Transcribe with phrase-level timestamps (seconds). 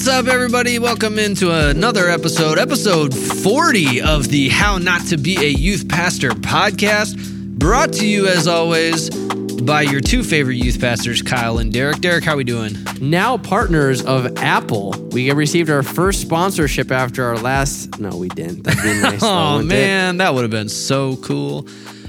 [0.00, 0.78] What's up, everybody?
[0.78, 6.30] Welcome into another episode, episode 40 of the How Not to Be a Youth Pastor
[6.30, 12.00] podcast, brought to you as always by your two favorite youth pastors, Kyle and Derek.
[12.00, 12.78] Derek, how are we doing?
[12.98, 14.92] Now partners of Apple.
[15.12, 18.00] We received our first sponsorship after our last.
[18.00, 18.62] No, we didn't.
[18.62, 19.22] That'd be nice.
[19.22, 19.74] Oh wouldn't it?
[19.74, 21.68] man, that would have been so cool.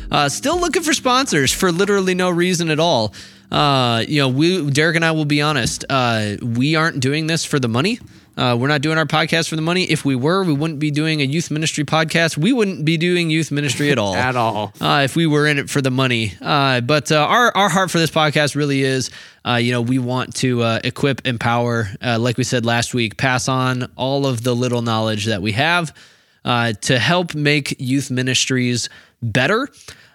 [0.09, 3.13] Uh, still looking for sponsors for literally no reason at all.
[3.51, 5.83] Uh, you know, we Derek and I will be honest.
[5.89, 7.99] Uh, we aren't doing this for the money.
[8.37, 9.83] Uh, we're not doing our podcast for the money.
[9.83, 12.37] If we were, we wouldn't be doing a youth ministry podcast.
[12.37, 14.15] We wouldn't be doing youth ministry at all.
[14.21, 14.71] At all.
[14.79, 16.33] uh, if we were in it for the money.
[16.41, 19.11] Uh, but uh, our our heart for this podcast really is,
[19.45, 23.17] uh, you know, we want to uh, equip, empower, uh, like we said last week,
[23.17, 25.93] pass on all of the little knowledge that we have
[26.45, 28.87] uh, to help make youth ministries
[29.21, 29.67] better.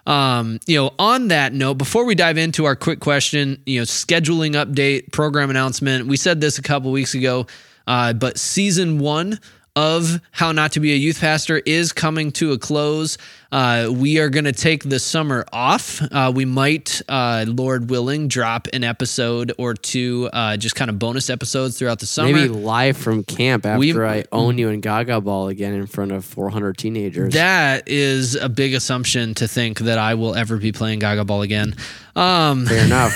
[0.07, 3.83] Um, you know, on that note, before we dive into our quick question, you know,
[3.83, 7.45] scheduling update, program announcement, we said this a couple weeks ago,
[7.87, 9.37] uh, but season one
[9.75, 13.17] of How Not to Be a Youth Pastor is coming to a close.
[13.51, 16.01] Uh, we are going to take the summer off.
[16.11, 20.99] Uh, we might, uh, Lord willing, drop an episode or two, uh, just kind of
[20.99, 22.33] bonus episodes throughout the summer.
[22.33, 26.11] Maybe live from camp after We- I own you in Gaga Ball again in front
[26.11, 27.33] of 400 teenagers.
[27.33, 31.41] That is a big assumption to think that I will ever be playing Gaga Ball
[31.41, 31.75] again.
[32.15, 33.15] Um, Fair enough.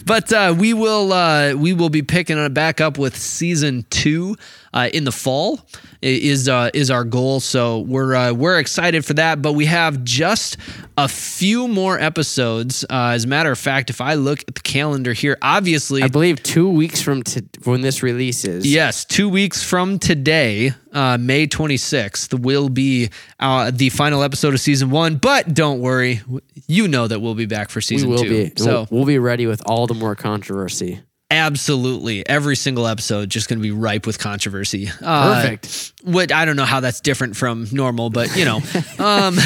[0.06, 4.36] but uh, we will uh, we will be picking it back up with season two
[4.72, 5.60] uh, in the fall
[6.02, 7.40] is uh, is our goal.
[7.40, 9.40] So we're uh, we're excited for that.
[9.40, 10.56] But we have just
[10.98, 12.84] a few more episodes.
[12.84, 16.08] Uh, as a matter of fact, if I look at the calendar here, obviously I
[16.08, 18.70] believe two weeks from to, when this releases.
[18.70, 24.60] Yes, two weeks from today, uh, May 26th, will be uh, the final episode of
[24.60, 25.16] season one.
[25.16, 26.20] But don't worry,
[26.66, 28.28] you know that we'll be back for we season will two.
[28.28, 28.52] be.
[28.56, 31.00] So we'll, we'll be ready with all the more controversy.
[31.32, 34.88] Absolutely, every single episode just going to be ripe with controversy.
[35.02, 35.92] Uh, Perfect.
[36.02, 38.56] What I don't know how that's different from normal, but you know.
[38.98, 39.36] um,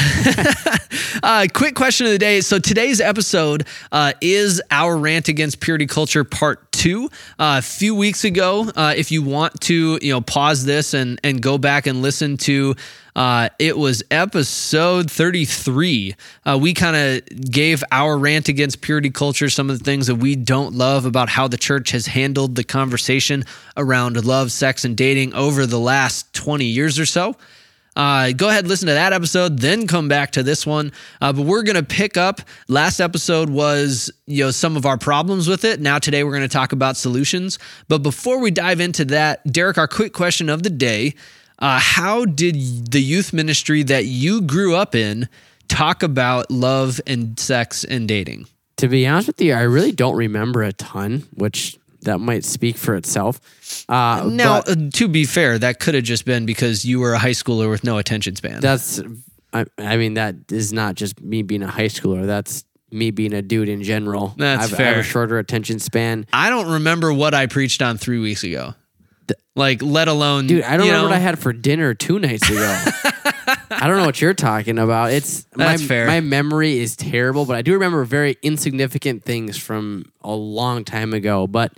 [1.23, 2.41] uh, quick question of the day.
[2.41, 7.05] So today's episode uh, is our rant against purity culture part two.
[7.39, 11.19] Uh, a few weeks ago, uh, if you want to, you know, pause this and
[11.23, 12.75] and go back and listen to.
[13.17, 16.13] Uh, it was episode 33.
[16.45, 20.15] Uh, we kind of gave our rant against purity culture, some of the things that
[20.15, 23.43] we don't love about how the church has handled the conversation
[23.75, 27.35] around love, sex, and dating over the last 20 years or so.
[27.95, 30.91] Uh, go ahead, listen to that episode, then come back to this one.
[31.19, 32.41] Uh, but we're gonna pick up.
[32.67, 35.79] Last episode was you know some of our problems with it.
[35.79, 37.57] Now today we're gonna talk about solutions.
[37.87, 41.15] But before we dive into that, Derek, our quick question of the day:
[41.59, 45.27] uh, How did the youth ministry that you grew up in
[45.67, 48.47] talk about love and sex and dating?
[48.77, 52.77] To be honest with you, I really don't remember a ton, which that might speak
[52.77, 53.39] for itself.
[53.89, 57.13] Uh, Now, but- uh, to be fair, that could have just been because you were
[57.13, 58.59] a high schooler with no attention span.
[58.61, 59.01] that's
[59.53, 63.33] I, I mean that is not just me being a high schooler that's me being
[63.33, 67.11] a dude in general That's I've, I have a shorter attention span I don't remember
[67.13, 68.75] what I preached on three weeks ago.
[69.55, 72.19] Like, let alone, dude i don't you remember know, what i had for dinner two
[72.19, 72.85] nights ago.
[73.69, 75.11] I don't know what you're talking about.
[75.11, 76.07] It's That's my, fair.
[76.07, 81.13] my memory is terrible but i do remember very insignificant things from a long time
[81.13, 81.47] ago.
[81.47, 81.73] But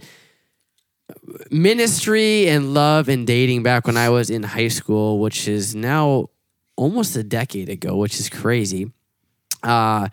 [1.52, 6.28] ministry and love and dating back when i was in high school which is now
[6.76, 8.92] almost a decade ago which is crazy.
[9.64, 10.08] Uh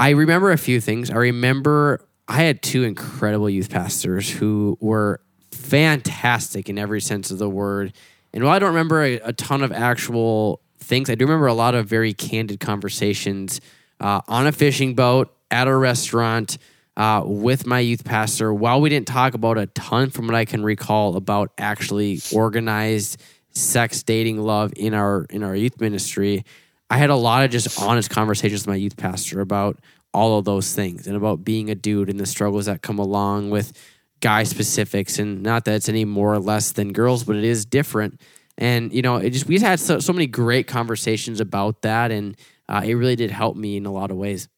[0.00, 1.10] I remember a few things.
[1.10, 5.20] I remember I had two incredible youth pastors who were
[5.52, 7.92] fantastic in every sense of the word.
[8.32, 11.54] And while I don't remember a, a ton of actual things, I do remember a
[11.54, 13.60] lot of very candid conversations
[14.00, 16.58] uh, on a fishing boat, at a restaurant,
[16.96, 18.52] uh, with my youth pastor.
[18.52, 23.22] While we didn't talk about a ton from what I can recall about actually organized
[23.50, 26.44] sex, dating, love in our in our youth ministry,
[26.90, 29.78] I had a lot of just honest conversations with my youth pastor about
[30.12, 33.50] all of those things and about being a dude and the struggles that come along
[33.50, 33.72] with
[34.20, 37.64] guy specifics and not that it's any more or less than girls, but it is
[37.64, 38.20] different.
[38.56, 42.10] And you know, it just we just had so, so many great conversations about that,
[42.10, 42.36] and
[42.68, 44.48] uh, it really did help me in a lot of ways.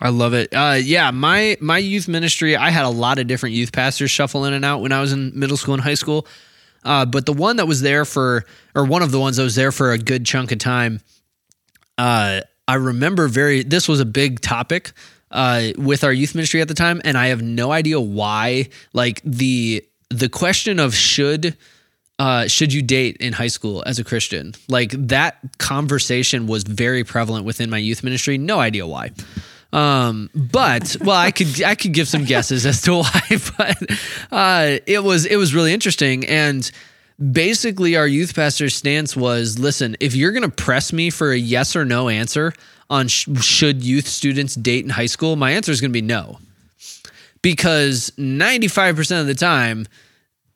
[0.00, 0.52] I love it.
[0.52, 4.44] Uh, yeah, my my youth ministry, I had a lot of different youth pastors shuffle
[4.44, 6.26] in and out when I was in middle school and high school.
[6.84, 8.44] Uh, but the one that was there for,
[8.74, 11.00] or one of the ones that was there for a good chunk of time,
[11.96, 13.62] uh, I remember very.
[13.62, 14.92] This was a big topic
[15.34, 18.68] uh, with our youth ministry at the time, and I have no idea why.
[18.94, 21.56] Like the the question of should
[22.18, 24.54] uh, should you date in high school as a Christian?
[24.68, 28.38] Like that conversation was very prevalent within my youth ministry.
[28.38, 29.10] No idea why.
[29.72, 33.20] Um, but well, I could I could give some guesses as to why,
[33.58, 33.90] but
[34.30, 36.70] uh, it was it was really interesting and
[37.32, 41.36] basically our youth pastor's stance was listen if you're going to press me for a
[41.36, 42.52] yes or no answer
[42.90, 46.02] on sh- should youth students date in high school my answer is going to be
[46.02, 46.38] no.
[47.42, 49.86] Because 95% of the time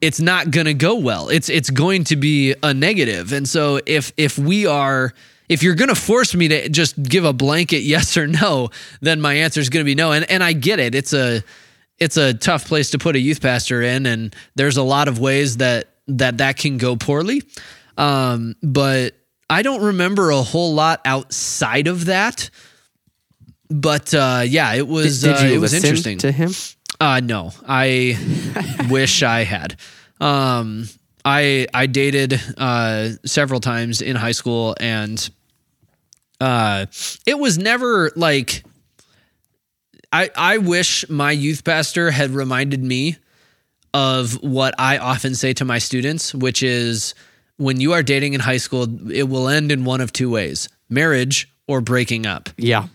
[0.01, 1.29] it's not going to go well.
[1.29, 3.33] It's it's going to be a negative.
[3.33, 5.13] And so if if we are
[5.49, 8.71] if you're going to force me to just give a blanket yes or no
[9.01, 10.13] then my answer is going to be no.
[10.13, 10.95] And and I get it.
[10.95, 11.43] It's a
[11.99, 15.19] it's a tough place to put a youth pastor in and there's a lot of
[15.19, 17.43] ways that that that can go poorly.
[17.97, 19.15] Um, but
[19.51, 22.51] I don't remember a whole lot outside of that.
[23.71, 26.19] But uh, yeah, it was Did, did uh, it was interesting.
[26.19, 26.53] to him?
[27.01, 28.17] Uh, no, I
[28.91, 29.77] wish I had.
[30.21, 30.89] Um,
[31.25, 35.29] I I dated uh, several times in high school, and
[36.41, 36.87] uh,
[37.27, 38.65] it was never like.
[40.11, 43.19] I I wish my youth pastor had reminded me
[43.95, 47.15] of what I often say to my students, which is
[47.57, 50.69] when you are dating in high school, it will end in one of two ways:
[50.89, 52.49] marriage or breaking up.
[52.57, 52.89] Yeah.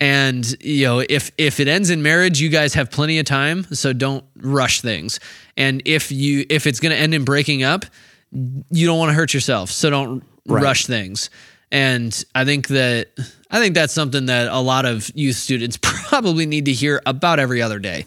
[0.00, 3.64] And you know, if if it ends in marriage, you guys have plenty of time,
[3.72, 5.20] so don't rush things.
[5.56, 7.84] And if you if it's going to end in breaking up,
[8.32, 10.60] you don't want to hurt yourself, so don't Right.
[10.60, 11.30] rush things.
[11.70, 13.10] And I think that
[13.48, 17.38] I think that's something that a lot of youth students probably need to hear about
[17.38, 18.06] every other day.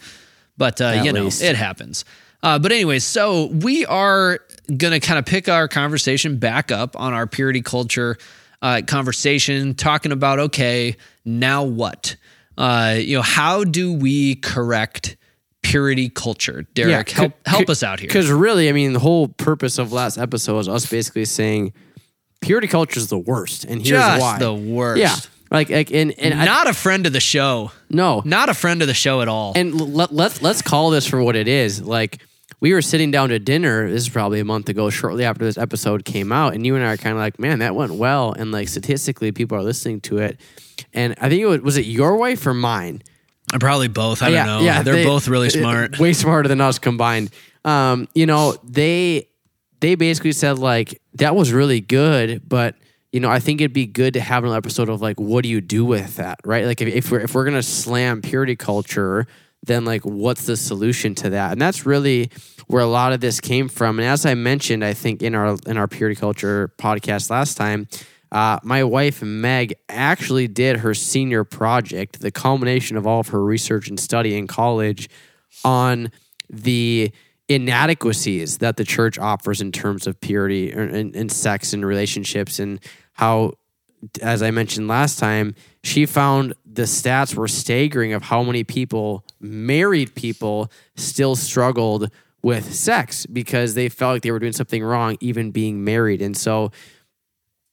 [0.57, 2.03] But uh, you know, it happens.
[2.45, 4.39] Uh, but anyway, so we are
[4.77, 8.17] gonna kind of pick our conversation back up on our purity culture
[8.61, 10.95] uh, conversation, talking about okay,
[11.25, 12.15] now what?
[12.55, 15.17] Uh, you know, how do we correct
[15.63, 16.67] purity culture?
[16.75, 18.07] Derek, help help us out here.
[18.07, 21.73] Because really, I mean, the whole purpose of last episode was us basically saying
[22.41, 24.37] purity culture is the worst, and here's Just why.
[24.37, 25.01] the worst.
[25.01, 25.15] Yeah.
[25.51, 27.71] Like, like, and and not a friend of the show.
[27.89, 29.53] no, Not a friend of the show at all.
[29.55, 31.81] and let, let's let's call this for what it is.
[31.81, 32.19] Like
[32.59, 33.89] we were sitting down to dinner.
[33.89, 36.83] This is probably a month ago, shortly after this episode came out, and you and
[36.85, 40.01] I are kind of like, man, that went well, and like statistically, people are listening
[40.01, 40.39] to it.
[40.93, 43.01] And I think it was was it your wife or mine?
[43.59, 44.21] Probably both.
[44.21, 44.59] I don't know.
[44.61, 45.99] Yeah, They're they- both really smart.
[45.99, 47.29] way smarter than us combined.
[47.63, 49.27] Um, you know, they
[49.81, 52.75] they basically said like that was really good, but
[53.11, 55.49] you know, I think it'd be good to have an episode of like, what do
[55.49, 56.65] you do with that, right?
[56.65, 59.25] Like, if, if we're if we're gonna slam purity culture,
[59.65, 61.51] then like, what's the solution to that?
[61.51, 62.29] And that's really
[62.67, 63.99] where a lot of this came from.
[63.99, 67.87] And as I mentioned, I think in our in our purity culture podcast last time.
[68.31, 73.41] Uh, my wife Meg actually did her senior project, the culmination of all of her
[73.41, 75.07] research and study in college,
[75.63, 76.11] on
[76.49, 77.11] the
[77.47, 82.79] inadequacies that the church offers in terms of purity and, and sex and relationships, and
[83.13, 83.53] how,
[84.21, 89.23] as I mentioned last time, she found the stats were staggering of how many people,
[89.39, 92.09] married people, still struggled
[92.41, 96.21] with sex because they felt like they were doing something wrong, even being married.
[96.21, 96.71] And so,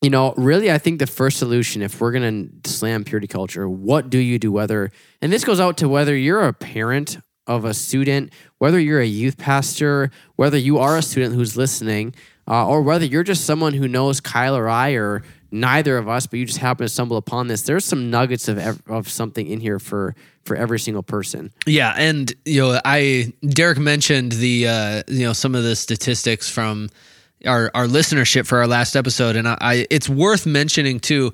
[0.00, 3.68] you know, really, I think the first solution, if we're going to slam purity culture,
[3.68, 4.50] what do you do?
[4.50, 4.90] Whether,
[5.20, 9.06] and this goes out to whether you're a parent of a student, whether you're a
[9.06, 12.14] youth pastor, whether you are a student who's listening,
[12.48, 16.26] uh, or whether you're just someone who knows Kyle or I or neither of us,
[16.26, 17.62] but you just happen to stumble upon this.
[17.62, 21.52] There's some nuggets of ev- of something in here for for every single person.
[21.66, 26.48] Yeah, and you know, I Derek mentioned the uh, you know some of the statistics
[26.48, 26.88] from
[27.46, 31.32] our our listenership for our last episode, and I, I it's worth mentioning too.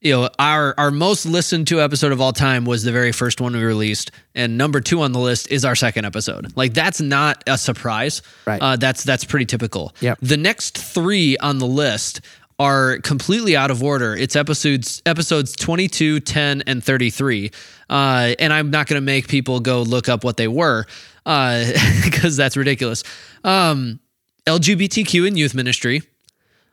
[0.00, 3.40] You know, our our most listened to episode of all time was the very first
[3.40, 6.56] one we released, and number two on the list is our second episode.
[6.56, 8.22] Like that's not a surprise.
[8.46, 8.62] Right.
[8.62, 9.92] Uh, that's that's pretty typical.
[10.00, 10.14] Yeah.
[10.22, 12.20] The next three on the list
[12.58, 14.16] are completely out of order.
[14.16, 17.50] It's episodes episodes 22, 10, and 33.
[17.88, 20.84] Uh, and I'm not going to make people go look up what they were
[21.24, 23.04] because that's ridiculous.
[23.44, 24.00] Um,
[24.46, 26.02] LGBTQ in youth ministry,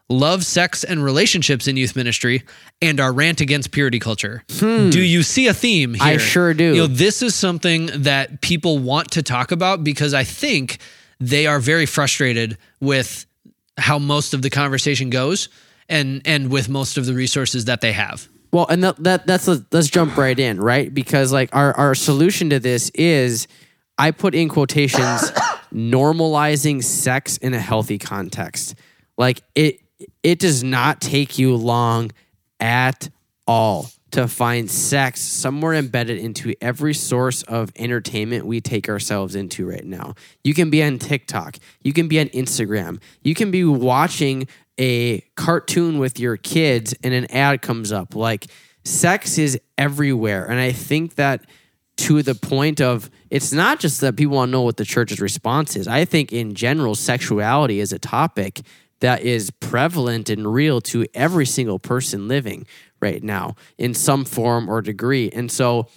[0.10, 2.44] love, sex, and relationships in youth ministry,
[2.82, 4.44] and our rant against purity culture.
[4.92, 6.04] Do you see a theme here?
[6.04, 6.10] Hmm.
[6.10, 6.74] I sure do.
[6.74, 10.80] You know, this is something that people want to talk about because I think
[11.20, 13.26] they are very frustrated with
[13.78, 15.50] how most of the conversation goes
[15.90, 18.28] and and with most of the resources that they have.
[18.52, 20.94] Well, and that, that that's let's jump right in, right?
[20.94, 23.48] Because like our our solution to this is
[23.98, 25.32] I put in quotations
[25.74, 28.76] normalizing sex in a healthy context.
[29.18, 29.82] Like it
[30.24, 32.12] it does not take you long
[32.60, 33.10] at
[33.48, 39.68] all to find sex somewhere embedded into every source of entertainment we take ourselves into
[39.68, 40.14] right now.
[40.42, 45.22] You can be on TikTok, you can be on Instagram, you can be watching a
[45.36, 48.48] cartoon with your kids and an ad comes up like
[48.84, 50.46] sex is everywhere.
[50.46, 51.46] And I think that
[51.98, 55.22] to the point of it's not just that people want to know what the church's
[55.22, 55.88] response is.
[55.88, 58.62] I think in general, sexuality is a topic
[59.00, 62.66] that is prevalent and real to every single person living
[63.00, 65.30] right now in some form or degree.
[65.32, 65.88] And so,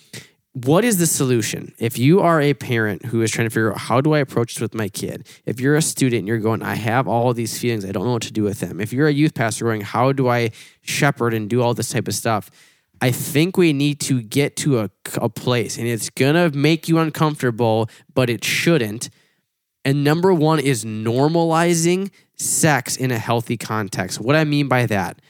[0.64, 1.74] what is the solution?
[1.78, 4.54] If you are a parent who is trying to figure out how do I approach
[4.54, 7.58] this with my kid, if you're a student and you're going, I have all these
[7.58, 8.80] feelings, I don't know what to do with them.
[8.80, 10.50] If you're a youth pastor going, how do I
[10.80, 12.50] shepherd and do all this type of stuff?
[13.00, 16.98] I think we need to get to a, a place, and it's gonna make you
[16.98, 19.10] uncomfortable, but it shouldn't.
[19.84, 24.20] And number one is normalizing sex in a healthy context.
[24.20, 25.20] What I mean by that,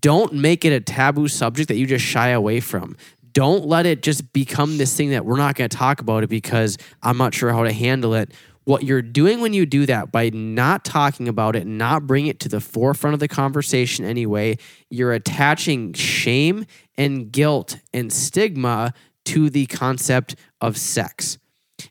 [0.00, 2.96] don't make it a taboo subject that you just shy away from.
[3.34, 6.30] Don't let it just become this thing that we're not going to talk about it
[6.30, 8.32] because I'm not sure how to handle it.
[8.62, 12.40] What you're doing when you do that by not talking about it, not bring it
[12.40, 14.56] to the forefront of the conversation anyway,
[14.88, 16.64] you're attaching shame
[16.96, 18.94] and guilt and stigma
[19.26, 21.36] to the concept of sex.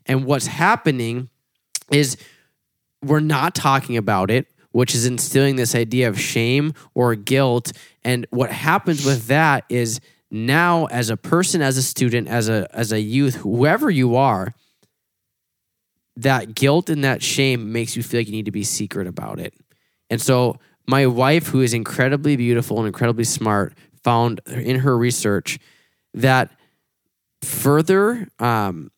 [0.06, 1.28] And what's happening
[1.92, 2.16] is
[3.02, 7.72] we're not talking about it, which is instilling this idea of shame or guilt.
[8.02, 10.00] And what happens with that is
[10.34, 14.52] now as a person, as a student, as a as a youth, whoever you are,
[16.16, 19.38] that guilt and that shame makes you feel like you need to be secret about
[19.38, 19.54] it.
[20.10, 25.60] And so my wife, who is incredibly beautiful and incredibly smart, found in her research
[26.14, 26.50] that
[27.42, 28.90] further um,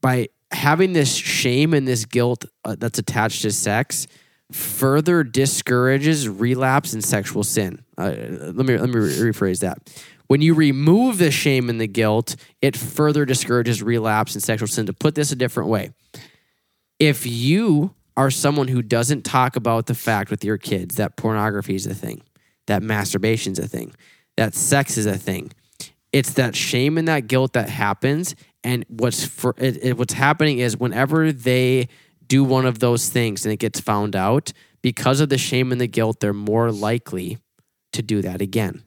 [0.00, 4.06] by having this shame and this guilt uh, that's attached to sex
[4.52, 7.82] further discourages relapse and sexual sin.
[7.96, 9.78] Uh, let me let me rephrase that.
[10.32, 14.86] When you remove the shame and the guilt, it further discourages relapse and sexual sin.
[14.86, 15.90] To put this a different way,
[16.98, 21.74] if you are someone who doesn't talk about the fact with your kids that pornography
[21.74, 22.22] is a thing,
[22.66, 23.92] that masturbation is a thing,
[24.38, 25.52] that sex is a thing,
[26.14, 28.34] it's that shame and that guilt that happens.
[28.64, 31.88] And what's for it, it, what's happening is whenever they
[32.26, 35.80] do one of those things and it gets found out, because of the shame and
[35.80, 37.36] the guilt, they're more likely
[37.92, 38.82] to do that again.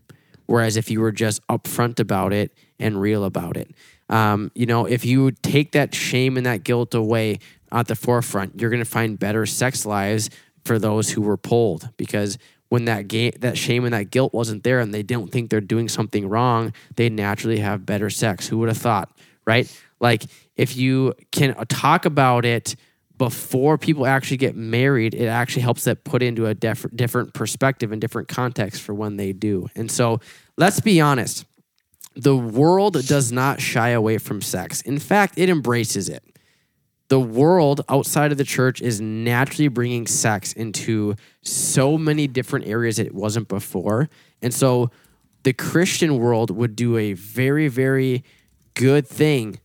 [0.46, 3.72] Whereas if you were just upfront about it and real about it,
[4.10, 7.40] um, you know, if you take that shame and that guilt away
[7.72, 10.30] at the forefront, you're going to find better sex lives
[10.64, 12.38] for those who were pulled because
[12.70, 15.62] when that ga- that shame and that guilt wasn't there and they don't think they're
[15.62, 18.48] doing something wrong, they naturally have better sex.
[18.48, 19.72] Who would have thought, right?
[20.00, 20.24] Like
[20.56, 22.76] if you can talk about it
[23.18, 27.92] before people actually get married, it actually helps that put into a def- different perspective
[27.92, 29.68] and different context for when they do.
[29.76, 30.20] And so
[30.58, 31.46] let's be honest
[32.16, 34.82] the world does not shy away from sex.
[34.82, 36.24] In fact, it embraces it.
[37.10, 43.00] The world outside of the church is naturally bringing sex into so many different areas
[43.00, 44.10] it wasn't before.
[44.42, 44.92] And so
[45.44, 48.24] the Christian world would do a very, very
[48.76, 49.60] good thing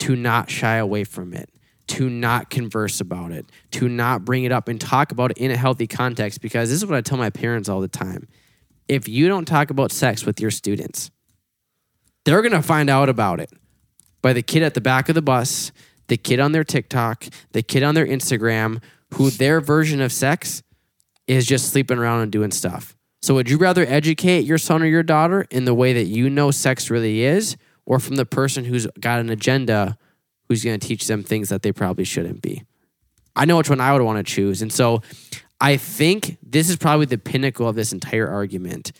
[0.00, 1.48] to not shy away from it
[1.88, 5.50] to not converse about it, to not bring it up and talk about it in
[5.50, 6.40] a healthy context.
[6.40, 8.28] Because this is what I tell my parents all the time.
[8.88, 11.10] If you don't talk about sex with your students,
[12.24, 13.50] they're going to find out about it
[14.20, 15.72] by the kid at the back of the bus,
[16.08, 18.82] the kid on their TikTok, the kid on their Instagram,
[19.14, 20.62] who their version of sex
[21.26, 22.96] is just sleeping around and doing stuff.
[23.20, 26.28] So, would you rather educate your son or your daughter in the way that you
[26.28, 29.96] know sex really is, or from the person who's got an agenda
[30.52, 32.62] who's going to teach them things that they probably shouldn't be.
[33.34, 34.60] I know which one I would want to choose.
[34.60, 35.00] And so
[35.60, 38.92] I think this is probably the pinnacle of this entire argument.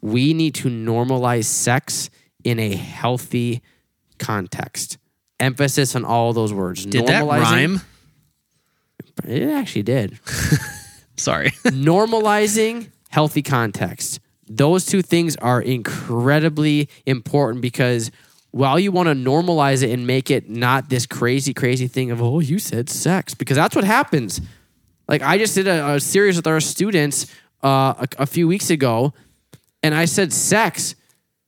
[0.00, 2.10] We need to normalize sex
[2.42, 3.62] in a healthy
[4.18, 4.98] context.
[5.38, 6.84] Emphasis on all those words.
[6.84, 7.80] Did that rhyme?
[9.24, 10.18] It actually did.
[11.16, 11.50] Sorry.
[11.66, 14.18] Normalizing healthy context.
[14.48, 18.10] Those two things are incredibly important because
[18.50, 22.20] while you want to normalize it and make it not this crazy, crazy thing of,
[22.20, 24.40] oh, you said sex, because that's what happens.
[25.08, 27.26] Like, I just did a, a series with our students
[27.62, 29.12] uh, a, a few weeks ago,
[29.82, 30.94] and I said sex,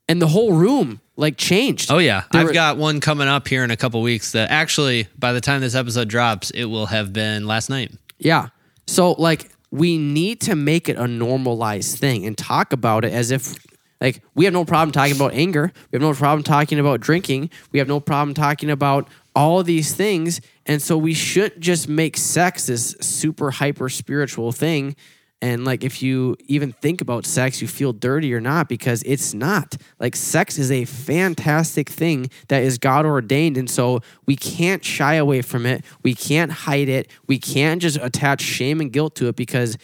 [0.07, 1.91] and the whole room like changed.
[1.91, 4.49] Oh yeah, there I've were, got one coming up here in a couple weeks that
[4.49, 7.91] actually by the time this episode drops, it will have been last night.
[8.17, 8.49] Yeah.
[8.87, 13.31] So like we need to make it a normalized thing and talk about it as
[13.31, 13.55] if
[14.03, 15.71] like, we have no problem talking about anger.
[15.89, 17.49] We have no problem talking about drinking.
[17.71, 20.41] We have no problem talking about all these things.
[20.65, 24.97] And so we shouldn't just make sex this super hyper spiritual thing.
[25.41, 29.33] And like, if you even think about sex, you feel dirty or not because it's
[29.33, 29.77] not.
[29.99, 33.57] Like, sex is a fantastic thing that is God ordained.
[33.57, 35.85] And so we can't shy away from it.
[36.03, 37.09] We can't hide it.
[37.27, 39.77] We can't just attach shame and guilt to it because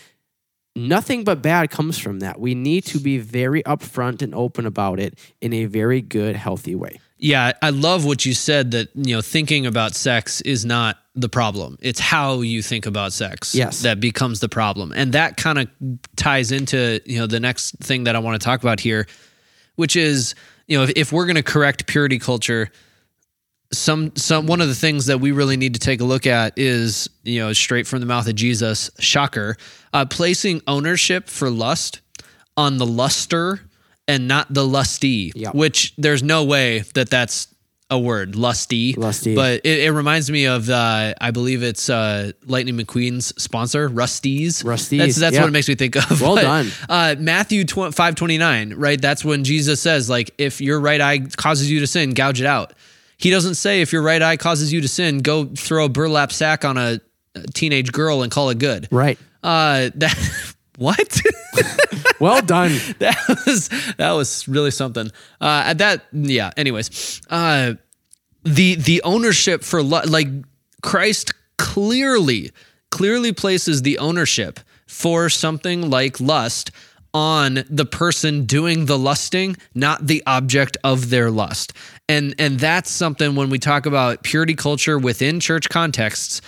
[0.88, 2.40] nothing but bad comes from that.
[2.40, 6.76] We need to be very upfront and open about it in a very good, healthy
[6.76, 7.00] way.
[7.18, 11.28] Yeah, I love what you said that, you know, thinking about sex is not the
[11.28, 11.78] problem.
[11.82, 13.82] It's how you think about sex Yes.
[13.82, 14.94] that becomes the problem.
[14.96, 15.68] And that kind of
[16.16, 19.06] ties into, you know, the next thing that I want to talk about here,
[19.76, 20.34] which is,
[20.68, 22.72] you know, if, if we're going to correct purity culture,
[23.72, 26.58] some some one of the things that we really need to take a look at
[26.58, 29.58] is you know straight from the mouth of Jesus shocker
[29.94, 32.02] uh, placing ownership for lust
[32.58, 33.62] on the luster
[34.08, 35.52] and not the lusty Yeah.
[35.52, 37.48] which there's no way that that's
[37.92, 39.34] a word lusty Lusty.
[39.36, 44.64] but it, it reminds me of uh, I believe it's uh, Lightning McQueen's sponsor Rust-eze
[44.64, 45.42] Rust-eze, that's that's yeah.
[45.42, 46.72] what it makes me think of Well But, done.
[46.88, 49.00] uh, Matthew tw- five twenty nine, right?
[49.02, 52.46] That's when Jesus says, like, if your right eye causes you to sin, gouge it
[52.48, 52.74] out.
[53.20, 56.32] He doesn't say if your right eye causes you to sin, go throw a burlap
[56.32, 57.00] sack on a
[57.54, 58.88] teenage girl and call it good.
[58.92, 59.20] Right.
[59.44, 61.22] Uh, that what?
[62.20, 62.72] Well done.
[63.00, 65.08] that was that was really something.
[65.40, 66.52] Uh, at that, yeah.
[66.58, 67.74] Anyways, uh,
[68.44, 70.28] the the ownership for lu- like
[70.82, 72.52] Christ clearly
[72.92, 76.72] clearly places the ownership for something like lust
[77.14, 81.74] on the person doing the lusting, not the object of their lust.
[82.10, 86.42] And and that's something when we talk about purity culture within church contexts,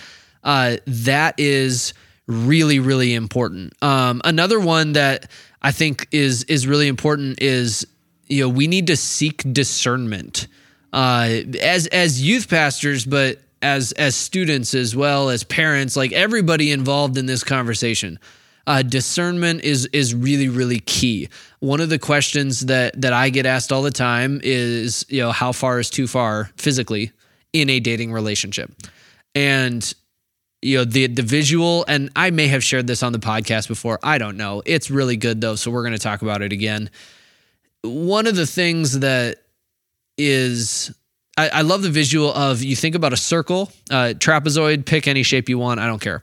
[0.44, 1.94] uh, that is
[2.26, 3.72] really really important.
[3.80, 5.30] Um, another one that
[5.62, 7.86] I think is is really important is
[8.26, 10.48] you know we need to seek discernment
[10.92, 11.28] uh,
[11.60, 17.16] as as youth pastors, but as as students as well as parents, like everybody involved
[17.16, 18.18] in this conversation.
[18.66, 21.28] Uh, discernment is is really really key.
[21.60, 25.32] One of the questions that that I get asked all the time is, you know,
[25.32, 27.12] how far is too far physically
[27.52, 28.72] in a dating relationship,
[29.34, 29.92] and
[30.62, 33.98] you know the the visual and I may have shared this on the podcast before.
[34.02, 34.62] I don't know.
[34.64, 36.90] It's really good though, so we're going to talk about it again.
[37.82, 39.38] One of the things that
[40.16, 40.94] is
[41.36, 45.22] I, I love the visual of you think about a circle, uh, trapezoid, pick any
[45.22, 45.80] shape you want.
[45.80, 46.22] I don't care.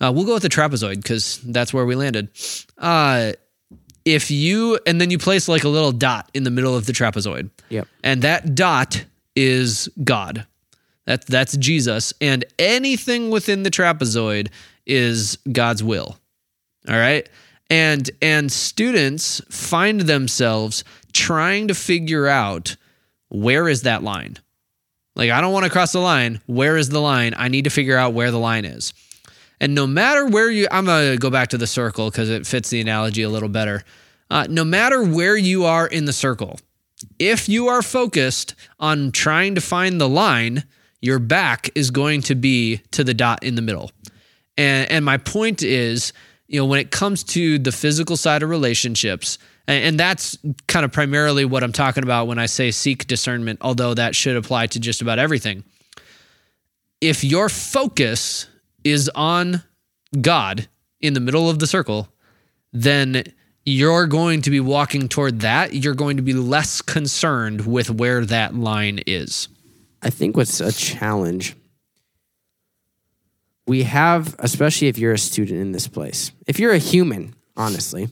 [0.00, 2.28] Uh, we'll go with the trapezoid because that's where we landed.
[2.78, 3.32] Uh,
[4.04, 6.92] if you and then you place like a little dot in the middle of the
[6.92, 7.88] trapezoid, Yep.
[8.04, 9.04] and that dot
[9.34, 10.46] is God.
[11.06, 12.12] That, that's Jesus.
[12.20, 14.48] And anything within the trapezoid
[14.86, 16.18] is God's will.
[16.88, 17.28] All right.
[17.68, 22.76] And and students find themselves trying to figure out
[23.28, 24.36] where is that line?
[25.16, 26.40] Like I don't want to cross the line.
[26.46, 27.34] Where is the line?
[27.36, 28.92] I need to figure out where the line is.
[29.60, 32.46] And no matter where you, I'm going to go back to the circle because it
[32.46, 33.82] fits the analogy a little better.
[34.30, 36.58] Uh, no matter where you are in the circle,
[37.18, 40.64] if you are focused on trying to find the line,
[41.00, 43.90] your back is going to be to the dot in the middle.
[44.58, 46.12] And, and my point is,
[46.48, 49.38] you know, when it comes to the physical side of relationships,
[49.68, 53.60] and, and that's kind of primarily what I'm talking about when I say seek discernment,
[53.62, 55.64] although that should apply to just about everything.
[57.00, 58.46] If your focus
[58.86, 59.62] is on
[60.20, 60.68] God
[61.00, 62.08] in the middle of the circle,
[62.72, 63.24] then
[63.64, 65.74] you're going to be walking toward that.
[65.74, 69.48] You're going to be less concerned with where that line is.
[70.02, 71.56] I think what's a challenge
[73.66, 78.08] we have, especially if you're a student in this place, if you're a human, honestly,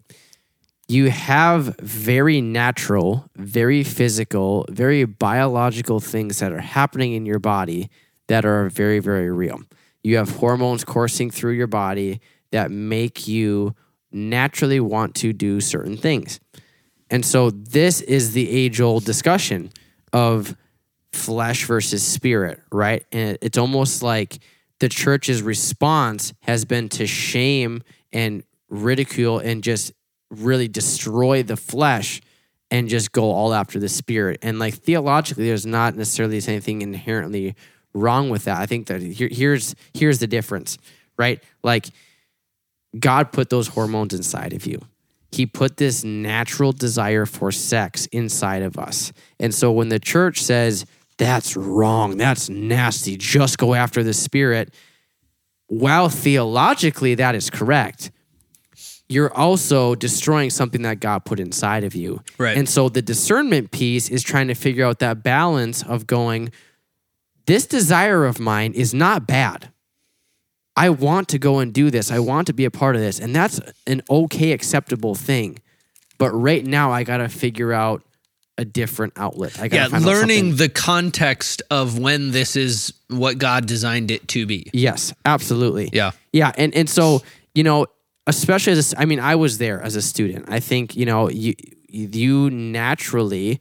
[0.89, 7.89] you have very natural, very physical, very biological things that are happening in your body
[8.27, 9.61] that are very, very real.
[10.05, 12.21] You have hormones coursing through your body
[12.53, 13.75] that make you
[14.13, 16.39] naturally want to do certain things.
[17.11, 19.71] And so, this is the age old discussion
[20.13, 20.57] of
[21.13, 23.05] flesh versus spirit, right?
[23.13, 24.39] And it's almost like
[24.81, 29.93] the church's response has been to shame and ridicule and just
[30.31, 32.21] really destroy the flesh
[32.71, 34.41] and just go all after the spirit.
[34.43, 37.55] And like theologically, there's not necessarily anything inherently
[37.95, 38.59] wrong with that.
[38.59, 40.79] I think that here, here's here's the difference,
[41.17, 41.43] right?
[41.63, 41.87] Like
[42.99, 44.81] God put those hormones inside of you.
[45.33, 49.13] He put this natural desire for sex inside of us.
[49.41, 50.87] And so when the church says,
[51.19, 54.73] that's wrong, that's nasty, just go after the spirit,
[55.67, 58.13] while theologically that is correct,
[59.09, 62.23] you're also destroying something that God put inside of you.
[62.39, 62.57] Right.
[62.57, 66.51] And so the discernment piece is trying to figure out that balance of going,
[67.47, 69.71] this desire of mine is not bad.
[70.77, 72.11] I want to go and do this.
[72.11, 73.21] I want to be a part of this.
[73.21, 75.59] And that's an okay, acceptable thing.
[76.19, 78.03] But right now, I got to figure out
[78.57, 79.59] a different outlet.
[79.61, 84.27] I got Yeah, find learning the context of when this is what God designed it
[84.29, 84.71] to be.
[84.73, 85.91] Yes, absolutely.
[85.93, 86.13] Yeah.
[86.33, 86.53] Yeah.
[86.57, 87.23] And, and so,
[87.55, 87.87] you know,
[88.27, 90.47] especially as a, I mean, I was there as a student.
[90.49, 91.55] I think you know you
[91.89, 93.61] you naturally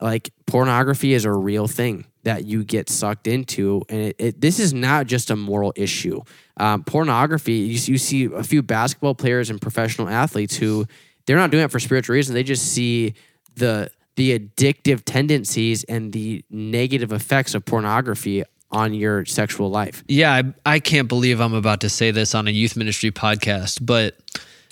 [0.00, 4.58] like pornography is a real thing that you get sucked into, and it, it, this
[4.58, 6.20] is not just a moral issue.
[6.58, 10.86] Um, pornography, you, you see a few basketball players and professional athletes who
[11.26, 12.34] they're not doing it for spiritual reasons.
[12.34, 13.14] They just see
[13.54, 20.02] the the addictive tendencies and the negative effects of pornography on your sexual life.
[20.08, 23.78] Yeah, I, I can't believe I'm about to say this on a youth ministry podcast,
[23.80, 24.18] but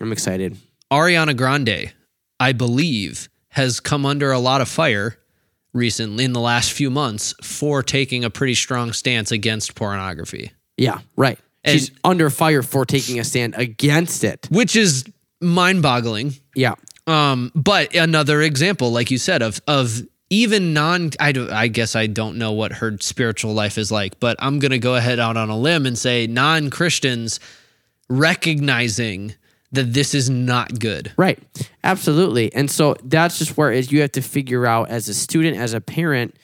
[0.00, 0.56] I'm excited.
[0.90, 1.92] Ariana Grande,
[2.40, 5.16] I believe, has come under a lot of fire
[5.72, 10.52] recently in the last few months for taking a pretty strong stance against pornography.
[10.76, 11.38] Yeah, right.
[11.64, 14.46] And- She's under fire for taking a stand against it.
[14.50, 15.04] Which is
[15.40, 16.34] mind-boggling.
[16.54, 16.74] Yeah.
[17.06, 21.96] Um, but another example, like you said, of of even non I, do, I guess
[21.96, 25.38] I don't know what her spiritual life is like, but I'm gonna go ahead out
[25.38, 27.40] on a limb and say non Christians
[28.08, 29.34] recognizing
[29.72, 31.12] that this is not good.
[31.16, 31.38] Right.
[31.84, 32.52] Absolutely.
[32.54, 35.72] And so that's just where is you have to figure out as a student, as
[35.74, 36.36] a parent,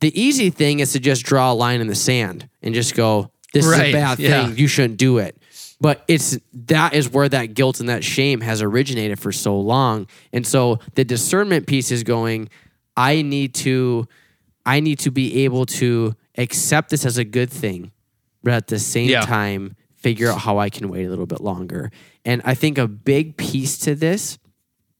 [0.00, 3.30] the easy thing is to just draw a line in the sand and just go,
[3.52, 4.26] this is a bad thing.
[4.26, 4.48] yeah.
[4.48, 5.36] You shouldn't do it.
[5.80, 10.06] But it's that is where that guilt and that shame has originated for so long.
[10.32, 12.48] And so the discernment piece is going,
[12.96, 14.06] I need to
[14.66, 17.92] I need to be able to accept this as a good thing,
[18.42, 19.20] but at the same Yeah.
[19.22, 21.90] time figure out how I can wait a little bit longer.
[22.26, 24.38] And I think a big piece to this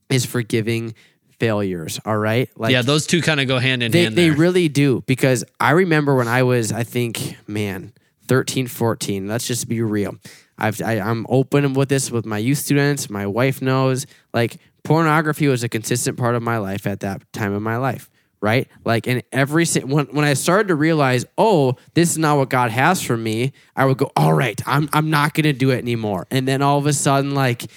[0.08, 0.94] is forgiving
[1.38, 2.00] failures.
[2.06, 2.48] All right.
[2.56, 4.16] Like yeah, those two kind of go hand in they, hand.
[4.16, 4.38] they there.
[4.38, 7.92] really do because I remember when I was, I think, man,
[8.28, 9.28] 13, 14.
[9.28, 10.16] Let's just be real.
[10.56, 13.10] I've, I, I'm open with this with my youth students.
[13.10, 14.06] My wife knows.
[14.32, 18.08] Like pornography was a consistent part of my life at that time of my life.
[18.44, 22.50] Right, like in every when when I started to realize, oh, this is not what
[22.50, 25.78] God has for me, I would go, all right, I'm I'm not gonna do it
[25.78, 26.26] anymore.
[26.30, 27.70] And then all of a sudden, like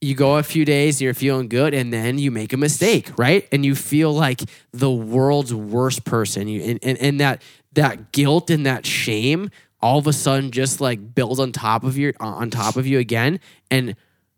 [0.00, 3.46] you go a few days, you're feeling good, and then you make a mistake, right?
[3.52, 4.40] And you feel like
[4.72, 6.48] the world's worst person.
[6.48, 7.42] You and, and, and that
[7.74, 9.50] that guilt and that shame
[9.82, 12.98] all of a sudden just like builds on top of your on top of you
[12.98, 13.40] again.
[13.70, 13.94] And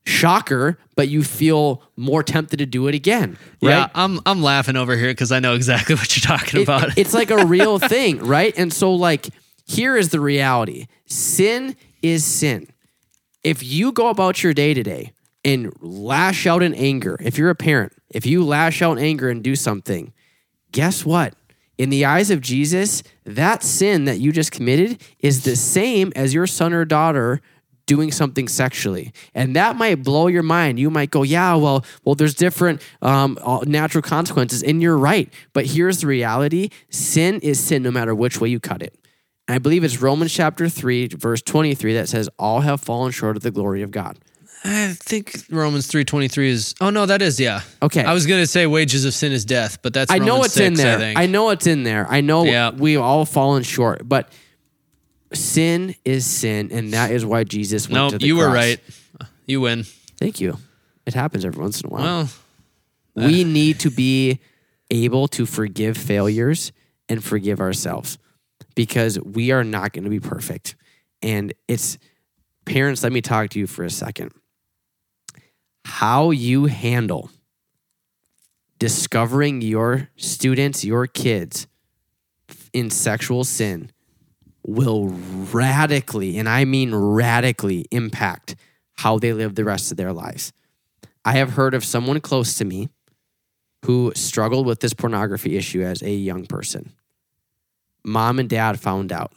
[0.07, 3.37] shocker, but you feel more tempted to do it again.
[3.63, 3.71] Right?
[3.71, 6.97] Yeah, I'm I'm laughing over here because I know exactly what you're talking It- about.
[6.97, 8.55] it's like a real thing, right?
[8.57, 9.29] And so, like,
[9.67, 12.69] here is the reality sin is sin.
[13.45, 15.13] If you go about your day today
[15.45, 19.29] and lash out in anger, if you're a parent, if you lash out in anger
[19.29, 20.13] and do something,
[20.73, 21.35] guess what?
[21.79, 26.33] In the eyes of Jesus, that sin that you just committed is the same as
[26.33, 27.41] your son or daughter
[27.87, 32.15] doing something sexually and that might blow your mind you might go yeah well well
[32.17, 37.59] there's different um, uh, natural consequences and you're right but here's the reality sin is
[37.63, 38.95] sin no matter which way you cut it
[39.47, 43.37] and i believe it's romans chapter 3 verse 23 that says all have fallen short
[43.37, 44.19] of the glory of god
[44.65, 46.75] I think Romans three twenty three is.
[46.81, 47.61] Oh no, that is yeah.
[47.83, 48.03] Okay.
[48.03, 50.61] I was gonna say wages of sin is death, but that's I know Romans it's
[50.61, 50.99] in there.
[51.17, 51.23] I.
[51.23, 52.07] I, know it's in there.
[52.11, 52.71] I know Yeah.
[52.71, 54.33] we've all fallen short, but
[55.33, 58.81] sin is sin, and that is why Jesus went no, to the you were right.
[59.47, 59.85] You win.
[60.19, 60.59] Thank you.
[61.07, 62.03] It happens every once in a while.
[62.03, 62.29] Well,
[63.29, 63.45] we eh.
[63.45, 64.41] need to be
[64.91, 66.73] able to forgive failures
[67.09, 68.19] and forgive ourselves
[68.75, 70.77] because we are not going to be perfect.
[71.23, 71.99] And it's
[72.65, 74.33] parents, let me talk to you for a second.
[75.85, 77.31] How you handle
[78.79, 81.67] discovering your students, your kids
[82.73, 83.91] in sexual sin
[84.67, 85.09] will
[85.53, 88.57] radically, and I mean radically, impact
[88.95, 90.53] how they live the rest of their lives.
[91.25, 92.89] I have heard of someone close to me
[93.85, 96.93] who struggled with this pornography issue as a young person.
[98.05, 99.33] Mom and dad found out.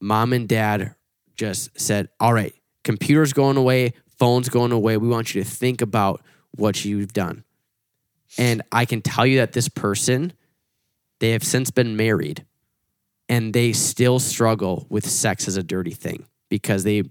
[0.00, 0.94] Mom and dad
[1.36, 2.54] just said, All right,
[2.84, 4.96] computer's going away, phone's going away.
[4.96, 6.20] We want you to think about
[6.52, 7.44] what you've done.
[8.38, 10.32] And I can tell you that this person,
[11.20, 12.44] they have since been married
[13.28, 17.02] and they still struggle with sex as a dirty thing because they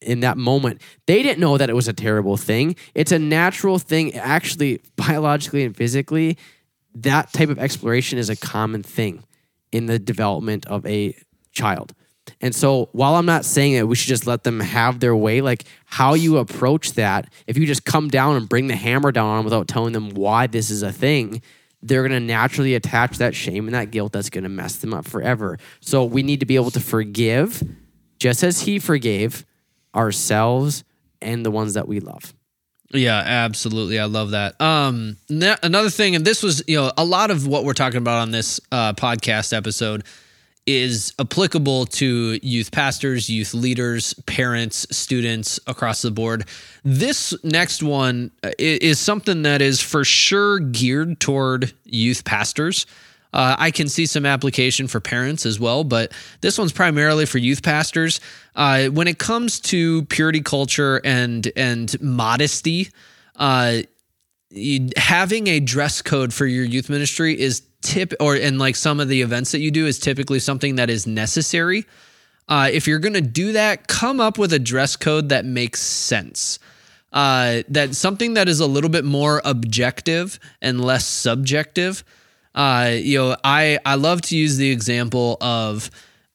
[0.00, 2.74] in that moment they didn't know that it was a terrible thing.
[2.94, 4.14] It's a natural thing.
[4.14, 6.38] Actually biologically and physically
[6.94, 9.24] that type of exploration is a common thing
[9.70, 11.16] in the development of a
[11.52, 11.94] child.
[12.40, 15.40] And so while i'm not saying that we should just let them have their way
[15.40, 19.26] like how you approach that if you just come down and bring the hammer down
[19.26, 21.42] on them without telling them why this is a thing
[21.82, 24.92] they're going to naturally attach that shame and that guilt that's going to mess them
[24.92, 25.58] up forever.
[25.80, 27.62] So we need to be able to forgive
[28.18, 29.44] just as he forgave
[29.94, 30.84] ourselves
[31.22, 32.34] and the ones that we love.
[32.92, 33.98] Yeah, absolutely.
[33.98, 34.60] I love that.
[34.60, 38.18] Um, another thing, and this was, you know, a lot of what we're talking about
[38.20, 40.04] on this uh, podcast episode
[40.66, 46.46] is applicable to youth pastors, youth leaders, parents, students across the board.
[46.84, 52.86] This next one uh, is something that is for sure geared toward youth pastors.
[53.32, 57.38] Uh, I can see some application for parents as well, but this one's primarily for
[57.38, 58.20] youth pastors.
[58.56, 62.88] Uh, when it comes to purity culture and and modesty,
[63.36, 63.78] uh,
[64.50, 69.00] you, having a dress code for your youth ministry is tip or and like some
[69.00, 71.86] of the events that you do is typically something that is necessary.
[72.48, 75.80] Uh, if you're going to do that, come up with a dress code that makes
[75.80, 76.58] sense.
[77.12, 82.04] Uh, that something that is a little bit more objective and less subjective.
[82.54, 85.90] Uh, you know, I I love to use the example of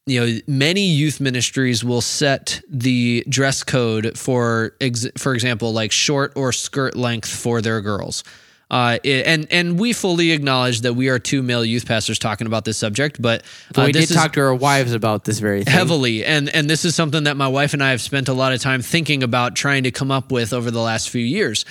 [0.05, 5.91] you know many youth ministries will set the dress code for ex- for example like
[5.91, 8.23] short or skirt length for their girls.
[8.71, 12.47] Uh, it- and and we fully acknowledge that we are two male youth pastors talking
[12.47, 15.63] about this subject, but But uh, we did talk to our wives about this very
[15.63, 15.71] thing.
[15.73, 16.25] heavily.
[16.25, 18.59] And and this is something that my wife and I have spent a lot of
[18.61, 21.63] time thinking about trying to come up with over the last few years.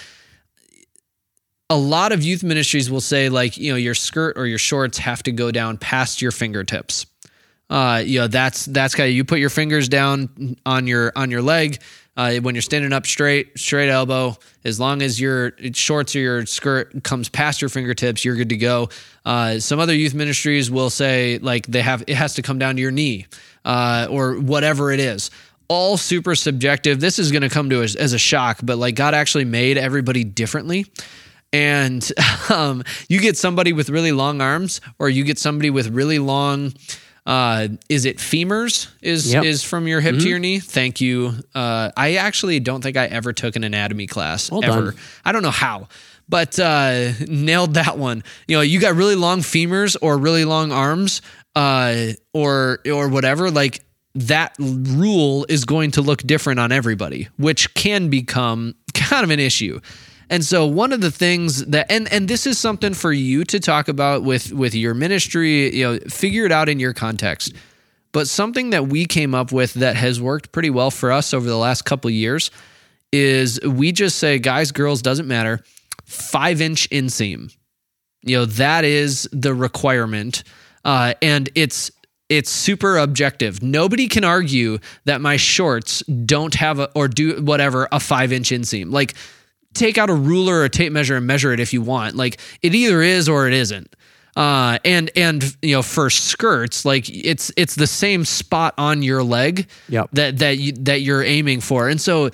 [1.70, 4.98] A lot of youth ministries will say like you know your skirt or your shorts
[4.98, 7.06] have to go down past your fingertips.
[7.70, 11.30] Uh you know that's that's kind of you put your fingers down on your on
[11.30, 11.80] your leg
[12.16, 16.46] uh, when you're standing up straight straight elbow as long as your shorts or your
[16.46, 18.88] skirt comes past your fingertips you're good to go.
[19.24, 22.76] Uh, some other youth ministries will say like they have it has to come down
[22.76, 23.26] to your knee
[23.64, 25.30] uh, or whatever it is.
[25.68, 27.00] All super subjective.
[27.00, 29.76] This is going to come to us as a shock but like god actually made
[29.76, 30.86] everybody differently.
[31.52, 32.08] And
[32.50, 36.72] um, you get somebody with really long arms or you get somebody with really long
[37.26, 39.44] uh, is it femurs is Yep.
[39.44, 40.58] is from your hip to your knee?
[40.60, 41.32] Thank you.
[41.54, 44.90] Uh, i actually don't think i ever took an anatomy class Well ever.
[44.92, 45.00] done.
[45.24, 45.88] i don't know how
[46.28, 48.24] but uh, nailed that one.
[48.48, 51.20] You know you got really long femurs or really long arms
[51.54, 53.84] uh, or or whatever like
[54.14, 59.40] that rule is going to look different on everybody which can become kind of an
[59.40, 59.80] issue
[60.30, 63.60] and so one of the things that and and this is something for you to
[63.60, 67.52] talk about with with your ministry, you know, figure it out in your context.
[68.12, 71.46] But something that we came up with that has worked pretty well for us over
[71.46, 72.50] the last couple years
[73.12, 75.60] is we just say guys, girls doesn't matter.
[76.08, 77.54] 5-inch inseam.
[78.22, 80.44] You know, that is the requirement.
[80.84, 81.90] Uh and it's
[82.28, 83.62] it's super objective.
[83.62, 88.50] Nobody can argue that my shorts don't have a, or do whatever a five inch
[88.50, 88.90] inseam.
[88.90, 89.14] Like
[89.74, 92.14] take out a ruler or a tape measure and measure it if you want.
[92.16, 93.94] Like it either is or it isn't.
[94.36, 99.22] Uh, and and you know for skirts, like it's it's the same spot on your
[99.22, 100.10] leg Yep.
[100.12, 101.88] that that you, that you're aiming for.
[101.88, 102.30] And so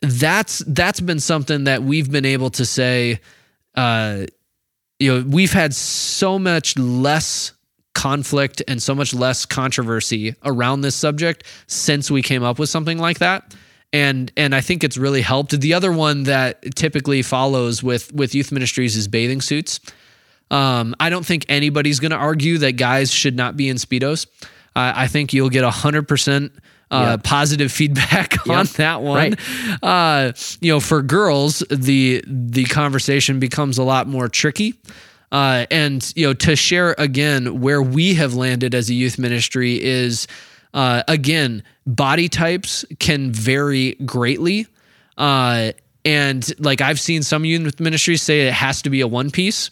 [0.00, 3.20] that's that's been something that we've been able to say.
[3.74, 4.24] Uh,
[4.98, 7.52] you know, we've had so much less
[7.94, 12.98] conflict and so much less controversy around this subject since we came up with something
[12.98, 13.54] like that
[13.94, 15.58] and and I think it's really helped.
[15.58, 19.78] The other one that typically follows with with youth ministries is bathing suits.
[20.50, 24.26] Um, I don't think anybody's going to argue that guys should not be in speedos.
[24.76, 26.52] Uh, I think you'll get a hundred percent
[26.90, 29.36] uh, positive feedback on that one.
[29.80, 34.74] Uh, you know, for girls, the the conversation becomes a lot more tricky.
[35.30, 39.82] Uh, and you know, to share again where we have landed as a youth ministry
[39.82, 40.26] is
[40.74, 44.66] uh, again, body types can vary greatly.
[45.16, 45.72] Uh,
[46.04, 49.70] and like I've seen some youth ministries say it has to be a one piece.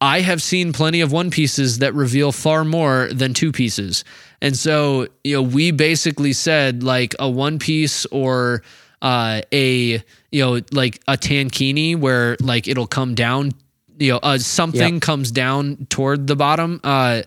[0.00, 4.04] I have seen plenty of one pieces that reveal far more than two pieces.
[4.40, 8.62] And so, you know, we basically said like a one piece or
[9.02, 13.52] uh, a, you know, like a tankini where like it'll come down,
[13.98, 15.02] you know, uh, something Yep.
[15.02, 16.80] comes down toward the bottom.
[16.84, 17.22] Uh,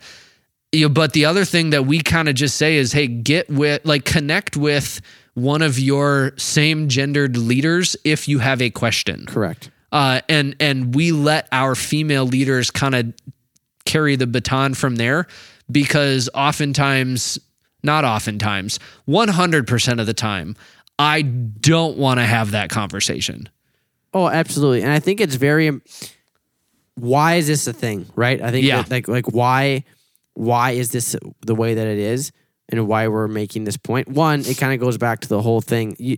[0.78, 3.50] you know, but the other thing that we kind of just say is, hey, get
[3.50, 5.02] with, like, connect with
[5.34, 9.70] one of your same gendered leaders if you have a question Correct.
[9.92, 13.13] uh, and and we let our female leaders kind of
[13.86, 15.28] carry the baton from there
[15.72, 17.38] because oftentimes
[17.84, 20.56] not oftentimes 100% of the time
[20.98, 23.48] i don't want to have that conversation
[24.16, 24.82] Oh, absolutely.
[24.82, 25.80] And I think it's very
[26.96, 28.42] why is this a thing, right?
[28.42, 28.82] I think Yeah.
[28.82, 29.84] that, like like why
[30.38, 32.32] why is this the way that it is
[32.69, 34.08] and why we're making this point?
[34.08, 35.95] One, it kind of goes back to the whole thing.
[35.97, 36.17] You,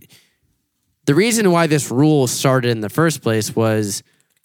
[1.06, 4.02] the reason why this rule started in the first place was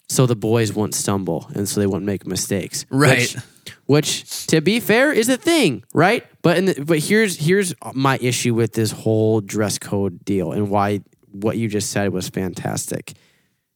[0.08, 2.86] so the boys won't stumble and so they won't make mistakes.
[2.88, 3.34] Right.
[3.84, 6.24] Which, which to be fair is a thing, right?
[6.40, 10.70] But in the, but here's here's my issue with this whole dress code deal and
[10.70, 11.00] why
[11.32, 13.12] what you just said was fantastic.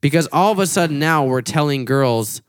[0.00, 2.40] Because all of a sudden now we're telling girls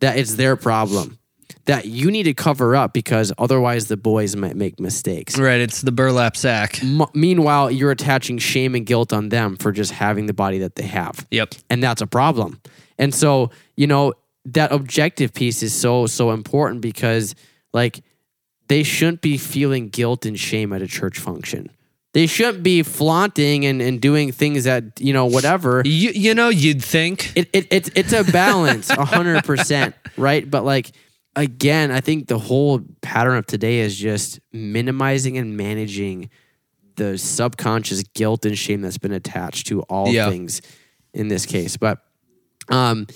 [0.00, 1.20] that it's their problem.
[1.66, 5.38] That you need to cover up because otherwise the boys might make mistakes.
[5.38, 5.60] Right.
[5.60, 6.82] It's the burlap sack.
[6.82, 10.76] M- meanwhile, you're attaching shame and guilt on them for just having the body that
[10.76, 11.26] they have.
[11.30, 11.54] Yep.
[11.70, 12.60] And that's a problem.
[12.98, 14.12] And so, you know,
[14.46, 17.34] that objective piece is so, so important because,
[17.72, 18.02] like,
[18.68, 21.70] they shouldn't be feeling guilt and shame at a church function.
[22.12, 25.82] They shouldn't be flaunting and, and doing things that, you know, whatever.
[25.84, 27.32] You, you know, you'd think.
[27.34, 30.48] It, it, it's, it's a balance, 100%, right?
[30.48, 30.92] But, like,
[31.36, 36.30] again, I think the whole pattern of today is just minimizing and managing
[36.96, 40.30] the subconscious guilt and shame that's been attached to all Yeah.
[40.30, 40.62] things
[41.12, 41.76] in this case.
[41.76, 41.98] But
[42.68, 43.06] um,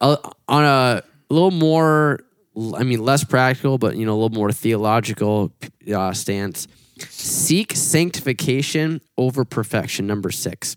[0.00, 0.16] uh,
[0.48, 2.20] on a little more,
[2.74, 5.52] I mean, less practical, but you know, a little more theological
[5.94, 6.66] uh, stance.
[6.98, 10.06] Seek sanctification over perfection.
[10.06, 10.76] Number six.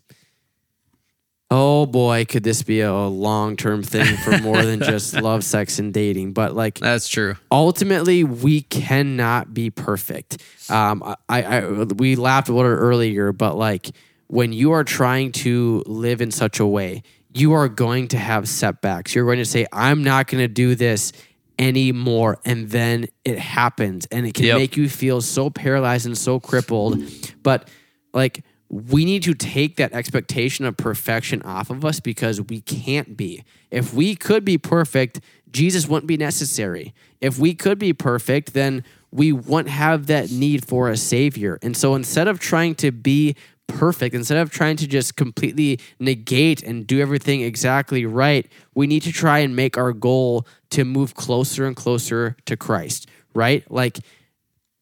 [1.51, 5.79] Oh boy, could this be a long term thing for more than just love, sex,
[5.79, 6.33] and dating?
[6.33, 7.35] But like, That's true.
[7.51, 13.89] ultimately we cannot be perfect um I, I we laughed a little earlier but like
[14.27, 17.01] when you are trying to live in such a way
[17.33, 20.75] you are going to have setbacks you're going to say i'm not going to do
[20.75, 21.11] this
[21.57, 24.57] anymore and then it happens and it can Yep.
[24.57, 27.01] make you feel so paralyzed and so crippled
[27.41, 27.67] but
[28.13, 33.17] like we need to take that expectation of perfection off of us because we can't
[33.17, 33.43] be.
[33.71, 35.19] If we could be perfect,
[35.51, 36.93] Jesus wouldn't be necessary.
[37.19, 41.57] If we could be perfect, then we wouldn't have that need for a savior.
[41.63, 46.61] And so instead of trying to be perfect, instead of trying to just completely negate
[46.61, 51.15] and do everything exactly right, we need to try and make our goal to move
[51.15, 53.69] closer and closer to Christ, right?
[53.71, 53.99] Like,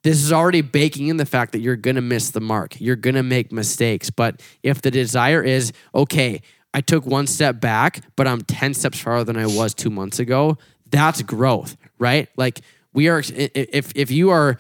[0.07, 2.79] this is already baking in the fact that you're going to miss the mark.
[2.79, 4.09] You're going to make mistakes.
[4.09, 6.41] But if the desire is, okay,
[6.73, 10.19] I took one step back, but I'm 10 steps farther than I was two months
[10.19, 10.57] ago,
[10.89, 12.29] that's growth, right?
[12.37, 12.61] Like
[12.93, 14.57] we are, if, if you are,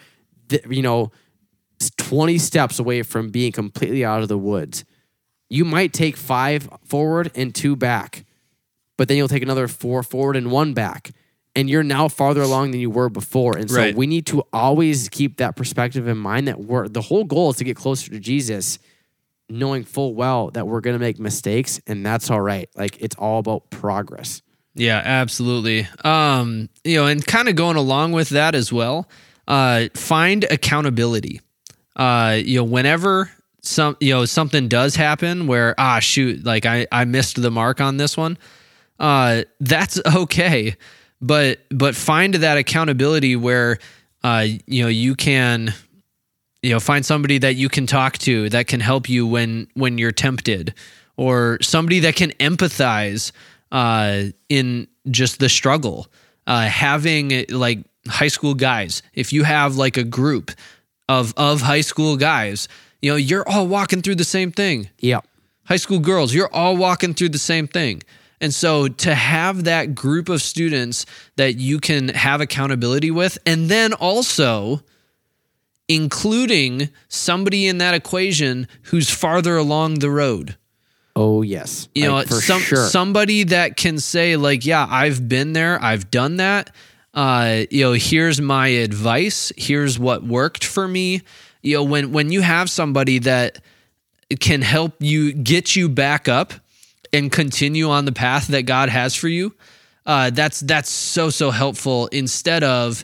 [0.69, 1.13] you know,
[1.95, 4.83] 20 steps away from being completely out of the woods,
[5.49, 8.25] you might take five forward and two back,
[8.97, 11.11] but then you'll take another four forward and one back.
[11.57, 13.57] And you're now farther along than you were before.
[13.57, 13.95] And so Right.
[13.95, 17.57] we need to always keep that perspective in mind that we're the whole goal is
[17.57, 18.79] to get closer to Jesus,
[19.49, 22.69] knowing full well that we're gonna make mistakes, and that's all right.
[22.75, 24.41] Like it's all about progress.
[24.75, 25.87] Yeah, absolutely.
[26.03, 29.09] Um, you know, and kind of going along with that as well,
[29.47, 31.41] uh, find accountability.
[31.95, 33.31] Uh, you know, whenever
[33.63, 37.81] some you know something does happen where ah shoot, like I I missed the mark
[37.81, 38.37] on this one,
[38.99, 40.75] uh, that's okay.
[41.21, 43.79] But but find that accountability where
[44.23, 45.73] uh you know you can
[46.61, 49.97] you know find somebody that you can talk to that can help you when when
[49.97, 50.73] you're tempted
[51.15, 53.31] or somebody that can empathize
[53.71, 56.07] uh in just the struggle
[56.45, 60.51] uh having like high school guys if you have like a group
[61.09, 62.67] of of high school guys
[63.01, 65.21] you know you're all walking through the same thing Yeah.
[65.65, 68.01] high school girls, you're all walking through the same thing.
[68.39, 71.05] And so to have that group of students
[71.37, 74.81] that you can have accountability with, and then also
[75.87, 80.57] including somebody in that equation who's farther along the road.
[81.15, 81.87] Oh yes.
[81.95, 82.85] You Like, know, for some, sure.
[82.87, 86.75] somebody that can say, like, yeah, I've been there, I've done that.
[87.13, 91.21] Uh, you know, here's my advice, here's what worked for me.
[91.63, 93.63] You know, when when you have somebody that
[94.39, 96.53] can help you get you back up
[97.13, 99.55] and continue on the path that God has for you,
[100.05, 102.07] uh, that's that's so so helpful.
[102.07, 103.03] Instead of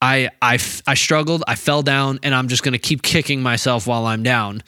[0.00, 3.86] I I I struggled, I fell down, and I'm just going to keep kicking myself
[3.86, 4.62] while I'm down,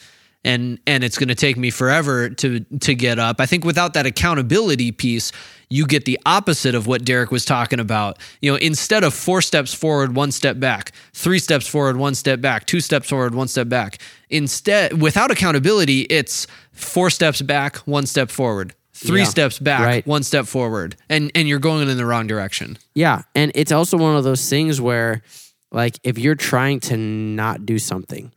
[0.44, 3.40] and and it's going to take me forever to to get up.
[3.40, 5.32] I think without that accountability piece,
[5.68, 8.18] you get the opposite of what Derek was talking about.
[8.40, 12.40] You know, instead of four steps forward, one step back, three steps forward, one step
[12.40, 13.98] back, two steps forward, one step back.
[14.30, 18.74] Instead, without accountability, it's four steps back, one step forward.
[18.92, 20.06] Three Yeah, steps back, right.
[20.08, 22.78] one step forward, and and you're going in the wrong direction.
[22.94, 25.22] Yeah, and it's also one of those things where,
[25.70, 28.32] like, if you're trying to not do something,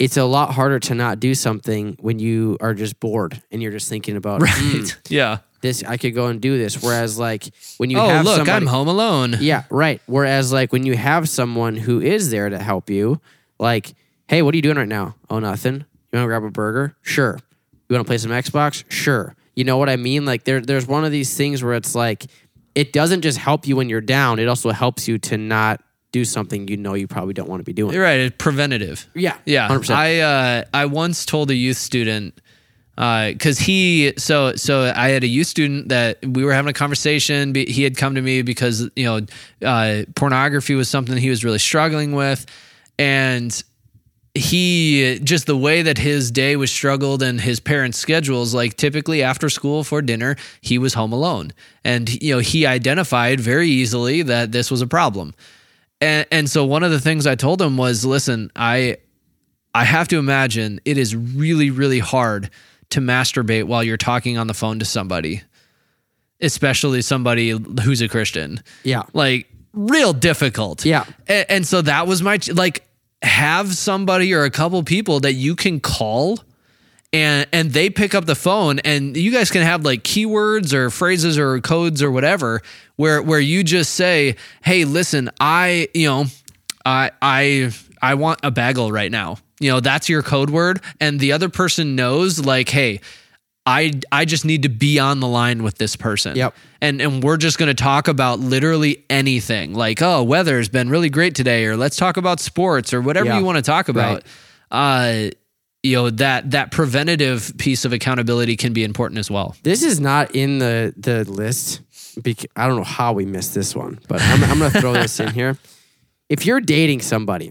[0.00, 3.70] it's a lot harder to not do something when you are just bored and you're
[3.70, 5.38] just thinking about, "Hmm, Yeah.
[5.60, 5.84] this.
[5.84, 6.82] I could go and do this.
[6.82, 7.44] Whereas, like,
[7.76, 9.36] when you oh, have look, somebody, I'm home alone.
[9.40, 10.00] yeah, right.
[10.06, 13.20] Whereas, like, when you have someone who is there to help you,
[13.58, 13.92] like,
[14.26, 15.16] hey, what are you doing right now?
[15.28, 15.74] Oh, nothing.
[15.74, 16.96] You want to grab a burger?
[17.02, 17.38] Sure.
[17.88, 18.84] You want to play some Xbox?
[18.90, 19.36] Sure.
[19.54, 20.24] You know what I mean?
[20.24, 22.24] Like, there, there's one of these things where it's like,
[22.74, 24.38] it doesn't just help you when you're down.
[24.38, 25.82] It also helps you to not
[26.12, 27.94] do something you know you probably don't want to be doing.
[27.94, 28.20] You're right.
[28.20, 29.08] It's preventative.
[29.14, 29.36] Yeah.
[29.44, 29.68] Yeah.
[29.68, 29.90] 100%.
[29.90, 32.40] I uh, I once told a youth student,
[32.96, 37.54] because he so so I had a youth student that we were having a conversation.
[37.54, 39.20] He had come to me because you know
[39.66, 42.44] uh, pornography was something he was really struggling with,
[42.98, 43.62] and
[44.34, 49.22] he just the way that his day was struggled and his parents' schedules, like typically
[49.22, 51.52] after school for dinner, he was home alone,
[51.84, 55.34] and you know he identified very easily that this was a problem,
[56.00, 58.98] and and so one of the things I told him was, listen, I
[59.74, 62.50] I have to imagine it is really, really hard
[62.90, 65.42] to masturbate while you're talking on the phone to somebody,
[66.40, 68.62] especially somebody who's a Christian.
[68.82, 69.04] Yeah.
[69.12, 70.84] Like, real difficult.
[70.84, 71.04] Yeah.
[71.28, 72.84] And, and so that was my, like,
[73.22, 76.40] have somebody or a couple people that you can call
[77.12, 80.90] and and they pick up the phone and you guys can have like keywords or
[80.90, 82.62] phrases or codes or whatever
[82.96, 86.24] where where you just say hey listen i you know
[86.84, 91.18] i i i want a bagel right now you know that's your code word and
[91.18, 93.00] the other person knows like hey
[93.66, 96.34] I I just need to be on the line with this person.
[96.34, 96.54] Yep.
[96.80, 99.74] And and we're just going to talk about literally anything.
[99.74, 103.38] Like, oh, weather's been really great today or let's talk about sports or whatever Yeah.
[103.38, 104.24] you want to talk about.
[104.70, 105.28] Uh
[105.82, 109.56] you know, that that preventative piece of accountability can be important as well.
[109.62, 111.80] This is not in the the list.
[112.22, 114.92] Bec- I don't know how we missed this one, but I'm, I'm going to throw
[114.92, 115.56] this in here.
[116.28, 117.50] If you're dating somebody,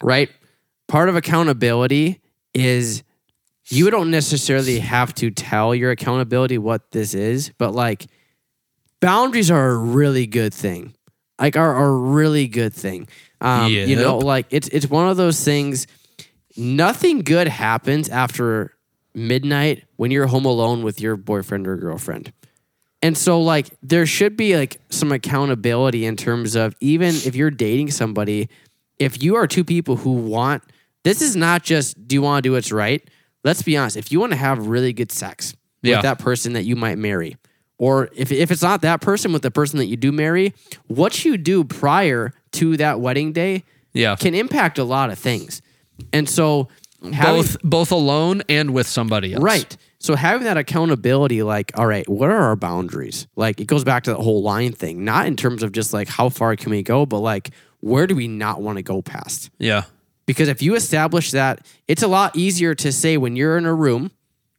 [0.00, 0.30] right?
[0.86, 2.20] Part of accountability
[2.54, 3.02] is
[3.68, 8.06] you don't necessarily have to tell your accountability what this is, but like
[9.00, 10.94] boundaries are a really good thing.
[11.40, 13.08] Like are, are a really good thing.
[13.40, 15.88] Um, You know, like it's it's one of those things.
[16.56, 18.76] Nothing good happens after
[19.14, 22.32] midnight when you're home alone with your boyfriend or girlfriend.
[23.02, 27.50] And so like there should be like some accountability in terms of even if you're
[27.50, 28.48] dating somebody,
[28.98, 30.62] if you are two people who want
[31.02, 33.02] this is not just do you want to do what's right?
[33.44, 33.96] Let's be honest.
[33.98, 35.96] If you want to have really good sex Yeah.
[35.96, 37.36] with that person that you might marry,
[37.76, 40.54] or if, if it's not that person with the person that you do marry,
[40.86, 44.16] what you do prior to that wedding day Yeah.
[44.16, 45.60] can impact a lot of things.
[46.12, 46.68] And so
[47.12, 49.42] having- both both alone and with somebody else.
[49.42, 49.76] Right.
[49.98, 53.26] So having that accountability, like, all right, what are our boundaries?
[53.36, 56.08] Like, it goes back to the whole line thing, not in terms of just like
[56.08, 59.50] how far can we go, but like, where do we not want to go past?
[59.58, 59.84] Yeah.
[60.26, 63.74] Because if you establish that, it's a lot easier to say when you're in a
[63.74, 64.10] room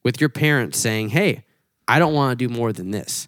[0.04, 1.44] with your parents saying, hey,
[1.88, 3.28] I don't want to do more than this.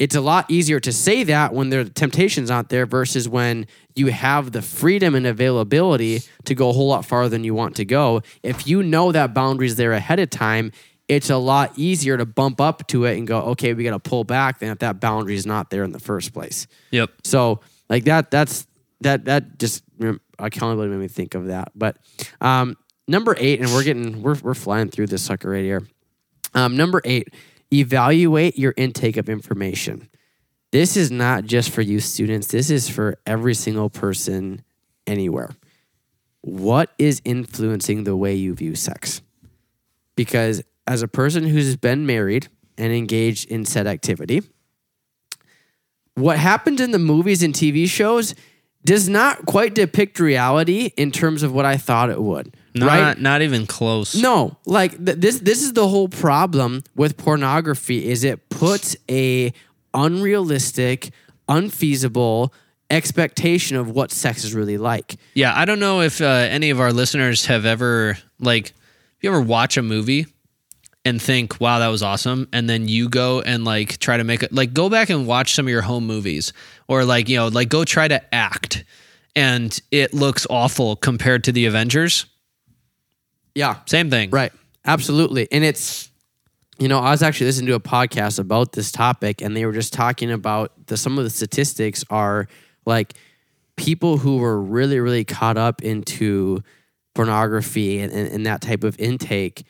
[0.00, 3.66] It's a lot easier to say that when there the temptation's not there versus when
[3.94, 7.76] you have the freedom and availability to go a whole lot farther than you want
[7.76, 8.22] to go.
[8.42, 10.72] If you know that boundary's there ahead of time,
[11.06, 13.98] it's a lot easier to bump up to it and go, okay, we got to
[13.98, 16.66] pull back than if that boundary is not there in the first place.
[16.92, 17.10] Yep.
[17.24, 18.66] So like that, that's
[19.02, 21.72] that that just rem- accountability made me think of that.
[21.74, 21.98] But
[22.40, 25.86] um, number eight, and we're getting we're we're flying through this sucker right here.
[26.54, 27.34] Um, number eight,
[27.72, 30.08] evaluate your intake of information.
[30.72, 32.48] This is not just for you students.
[32.48, 34.62] This is for every single person
[35.06, 35.50] anywhere.
[36.42, 39.20] What is influencing the way you view sex?
[40.16, 42.48] Because as a person who's been married
[42.78, 44.42] and engaged in said activity,
[46.14, 48.34] what happens in the movies and TV shows
[48.84, 52.56] does not quite depict reality in terms of what I thought it would.
[52.74, 53.20] Not right?
[53.20, 54.14] not even close.
[54.14, 55.40] No, like th- this.
[55.40, 59.52] This is the whole problem with pornography: is it puts a
[59.92, 61.10] unrealistic,
[61.48, 62.54] unfeasible
[62.88, 65.16] expectation of what sex is really like.
[65.34, 68.72] Yeah, I don't know if uh, any of our listeners have ever like
[69.20, 70.26] you ever watch a movie
[71.04, 74.42] and think, "Wow, that was awesome," and then you go and like try to make
[74.42, 76.52] it like go back and watch some of your home movies
[76.88, 78.84] or like, you know, like go try to act
[79.36, 82.26] and it looks awful compared to the Avengers.
[83.54, 84.30] Yeah, Same thing.
[84.30, 84.52] Right.
[84.84, 85.48] Absolutely.
[85.52, 86.08] And it's,
[86.78, 89.72] you know, I was actually listening to a podcast about this topic and they were
[89.72, 92.48] just talking about the some of the statistics are
[92.86, 93.14] like
[93.76, 96.62] people who were really, really caught up into
[97.14, 99.64] pornography and, and, and that type of intake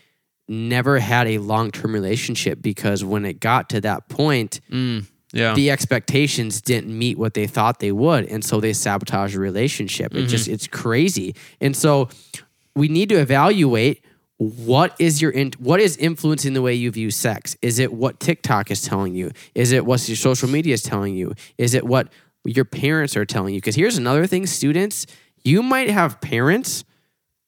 [0.51, 5.55] never had a long term relationship because when it got to that point, mm, Yeah.
[5.55, 10.15] the expectations didn't meet what they thought they would and so they sabotage a relationship.
[10.15, 10.55] It just mm-hmm.
[10.55, 11.35] it's crazy.
[11.61, 12.09] And so
[12.75, 14.05] we need to evaluate
[14.39, 17.57] what is your in, what is influencing the way you view sex?
[17.63, 19.31] Is it what tiktok is telling you?
[19.55, 21.35] Is it what your social media is telling you?
[21.59, 22.09] Is it what
[22.45, 23.61] your parents are telling you?
[23.61, 25.07] Because here's another thing students
[25.45, 26.85] you might have parents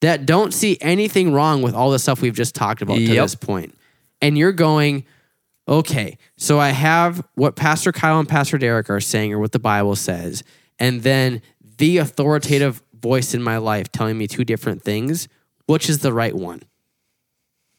[0.02, 3.24] that don't see anything wrong with all the stuff we've just talked about to Yep.
[3.24, 3.74] this point
[4.20, 5.04] and you're going
[5.68, 9.58] okay, so I have what Pastor Kyle and Pastor Derek are saying or what the
[9.60, 10.42] Bible says,
[10.78, 11.40] and then
[11.78, 15.28] the authoritative voice in my life telling me two different things.
[15.66, 16.62] Which is the right one?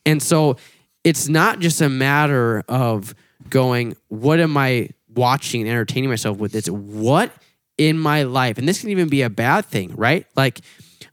[0.05, 0.55] And so
[1.03, 3.13] it's not just a matter of
[3.49, 6.55] going, what am I watching and entertaining myself with?
[6.55, 7.31] It's what
[7.77, 10.25] in my life, and this can even be a bad thing, right?
[10.35, 10.61] Like,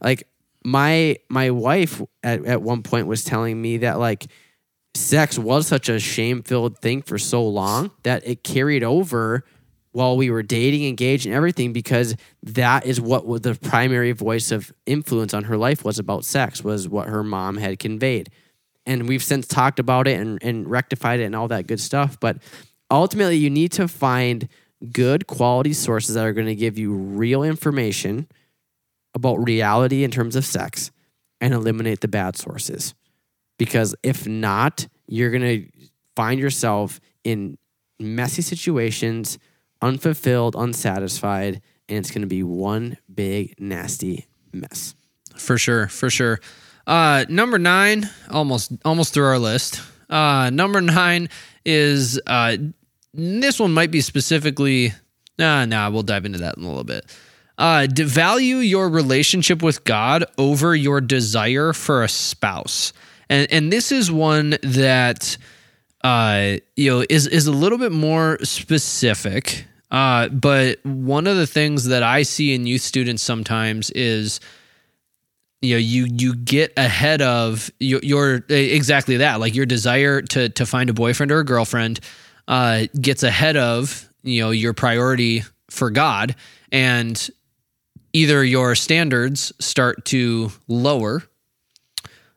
[0.01, 0.29] like
[0.65, 4.27] my my wife at, at one point was telling me that like
[4.95, 9.45] sex was such a shame filled thing for so long that it carried over
[9.93, 14.73] while we were dating, engaged, and everything because that is what the primary voice of
[14.87, 18.31] influence on her life was about sex, was what her mom had conveyed.
[18.87, 22.19] And we've since talked about it and, and rectified it and all that good stuff.
[22.21, 22.39] But
[22.91, 24.49] ultimately, you need to find
[24.93, 28.29] good quality sources that are going to give you real information
[29.15, 30.91] about reality in terms of sex
[31.41, 32.95] and eliminate the bad sources.
[33.59, 35.67] Because if not, you're going to
[36.17, 37.59] find yourself in
[37.99, 39.39] messy situations,
[39.83, 44.95] unfulfilled, unsatisfied, and it's going to be one big, nasty mess.
[45.37, 46.41] For sure, for sure.
[46.87, 49.81] Uh, number nine, almost almost through our list.
[50.09, 51.29] Uh, number nine
[51.65, 52.57] is uh,
[53.15, 54.93] this one might be specifically.
[55.39, 57.07] Nah, nah, we'll dive into that in a little bit.
[57.61, 62.95] Uh, value your relationship with God over your desire for a spouse,
[63.29, 65.37] and and this is one that
[66.03, 69.67] uh, you know is is a little bit more specific.
[69.91, 74.41] Uh, but one of the things that I see in youth students sometimes is
[75.61, 80.49] you know you you get ahead of your, your exactly that like your desire to
[80.49, 82.01] to find a boyfriend or a girlfriend
[82.49, 86.35] uh, gets ahead of you know your priority for God
[86.73, 87.31] and
[88.13, 91.23] either your standards start to lower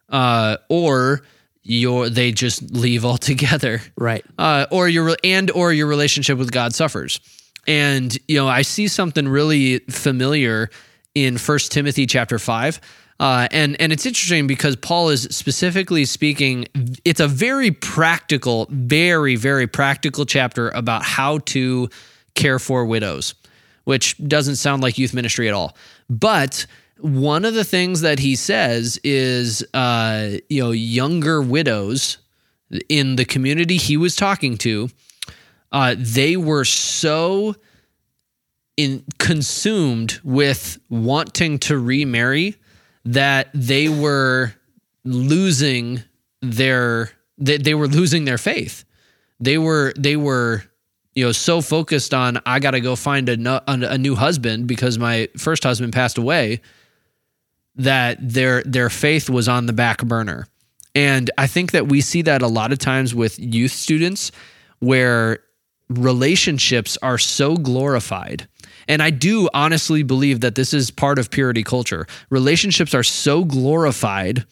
[0.10, 1.22] uh, or
[1.64, 4.26] your they just leave altogether Right.
[4.38, 7.20] uh, or your and or your relationship with God suffers.
[7.68, 10.70] And you know, I see something really familiar
[11.16, 12.82] in First Timothy chapter five.
[13.20, 16.68] Uh, and and it's interesting because Paul is specifically speaking.
[17.06, 21.90] It's a very practical, very very practical chapter about how to
[22.36, 23.36] care for widows,
[23.84, 25.76] which doesn't sound like youth ministry at all.
[26.10, 26.66] But
[27.00, 32.18] one of the things that he says is, uh, you know, younger widows
[32.90, 34.90] in the community he was talking to,
[35.72, 37.56] uh, they were so
[38.78, 42.56] in consumed with wanting to remarry
[43.06, 44.54] that they were
[45.04, 46.02] losing
[46.42, 48.86] their they, they were losing their faith.
[49.40, 50.64] They were they were
[51.16, 54.68] you know so focused on I got to go find a, nu- a new husband
[54.68, 56.61] because my first husband passed away
[57.76, 60.47] that their their faith was on the back burner.
[60.95, 64.32] And I think that we see that a lot of times with youth students
[64.80, 65.39] where
[65.89, 68.47] relationships are so glorified.
[68.88, 72.05] And I do honestly believe that this is part of purity culture.
[72.30, 74.45] Relationships are so glorified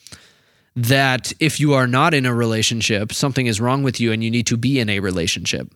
[0.75, 4.31] that if you are not in a relationship, something is wrong with you and you
[4.31, 5.73] need to be in a relationship.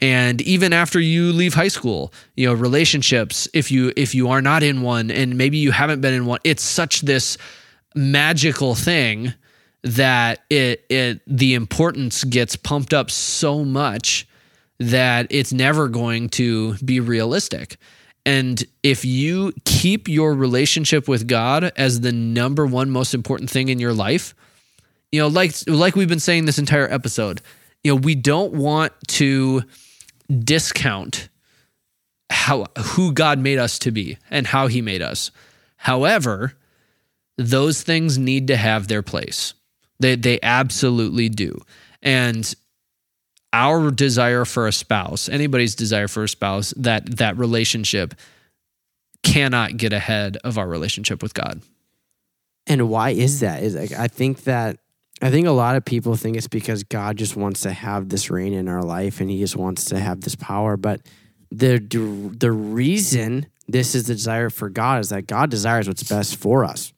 [0.00, 4.40] And even after you leave high school, you know, relationships, if you if you are
[4.40, 7.36] not in one and maybe you haven't been in one, it's such this
[7.94, 9.34] magical thing
[9.82, 14.26] that it it the importance gets pumped up so much
[14.78, 17.76] that it's never going to be realistic.
[18.24, 23.68] And if you keep your relationship with God as the number one most important thing
[23.68, 24.34] in your life,
[25.12, 27.42] you know, like like we've been saying this entire episode,
[27.84, 29.62] you know, we don't want to
[30.30, 31.28] discount
[32.30, 35.30] how who God made us to be and how he made us.
[35.76, 36.54] However,
[37.36, 39.54] those things need to have their place.
[39.98, 41.60] They they absolutely do.
[42.02, 42.52] And
[43.52, 48.14] our desire for a spouse, anybody's desire for a spouse, that that relationship
[49.22, 51.60] cannot get ahead of our relationship with God.
[52.66, 53.62] And why is that?
[53.62, 54.78] Is like I think that
[55.22, 58.30] I think a lot of people think it's because God just wants to have this
[58.30, 61.02] reign in our life and he just wants to have this power, but
[61.50, 61.78] the
[62.38, 66.64] the reason this is the desire for God is that God desires what's best for
[66.64, 66.92] us.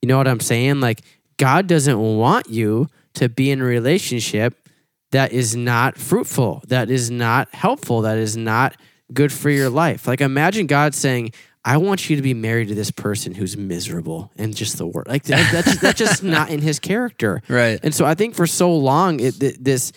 [0.00, 0.80] You know what I'm saying?
[0.80, 1.02] Like
[1.36, 4.68] God doesn't want you to be in a relationship
[5.10, 8.76] that is not fruitful, that is not helpful, that is not
[9.12, 10.06] good for your life.
[10.06, 11.32] Like imagine God saying,
[11.64, 15.08] I want you to be married to this person who's miserable and just the worst.
[15.08, 17.78] Like that, that's that's just not in his character, Right.
[17.82, 19.92] And so I think for so long, it, th- this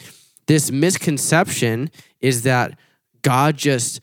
[0.47, 1.89] this misconception
[2.21, 2.77] is that
[3.23, 3.99] God just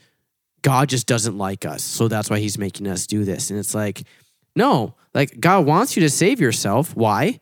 [0.63, 3.51] God just doesn't like us, so that's why He's making us do this.
[3.51, 4.03] And it's like,
[4.57, 6.97] no, like God wants you to save yourself.
[6.97, 7.39] Why?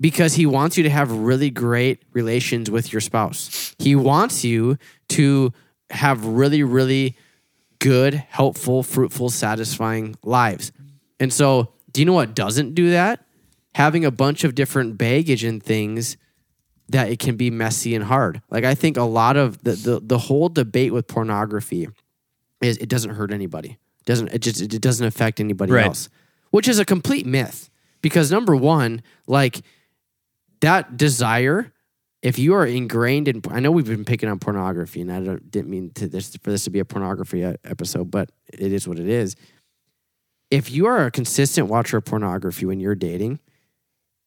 [0.00, 3.74] Because He wants you to have really great relations with your spouse.
[3.78, 4.76] He wants you
[5.10, 5.52] to
[5.90, 7.16] have really, really
[7.80, 10.70] good, helpful, fruitful, satisfying lives.
[11.18, 13.24] And so, do you know what doesn't do that?
[13.76, 16.16] having a bunch of different baggage and things
[16.88, 18.42] that it can be messy and hard.
[18.50, 21.86] Like I think a lot of the the, the whole debate with pornography
[22.60, 23.78] is it doesn't hurt anybody.
[24.00, 25.86] It doesn't it just it doesn't affect anybody Right.
[25.86, 26.08] else.
[26.50, 27.70] Which is a complete myth.
[28.02, 29.60] Because number one, like
[30.62, 31.72] that desire,
[32.22, 35.50] if you are ingrained in I know we've been picking on pornography and I don't,
[35.50, 38.86] didn't mean to this for this to be a pornography e- episode, but it is
[38.86, 39.36] what it is.
[40.50, 43.38] If you are a consistent watcher of pornography when you're dating,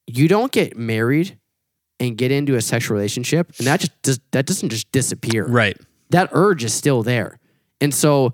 [0.07, 1.37] you don't get married
[1.99, 5.77] and get into a sexual relationship and that just does, that doesn't just disappear Right.
[6.09, 7.39] that urge is still there.
[7.79, 8.33] And so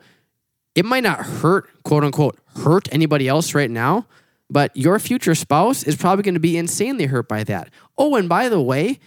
[0.76, 4.06] it might not hurt, quote unquote, hurt anybody else right now,
[4.50, 7.70] but your future spouse is probably going to be insanely hurt by that.
[7.98, 9.00] Oh, and by the way,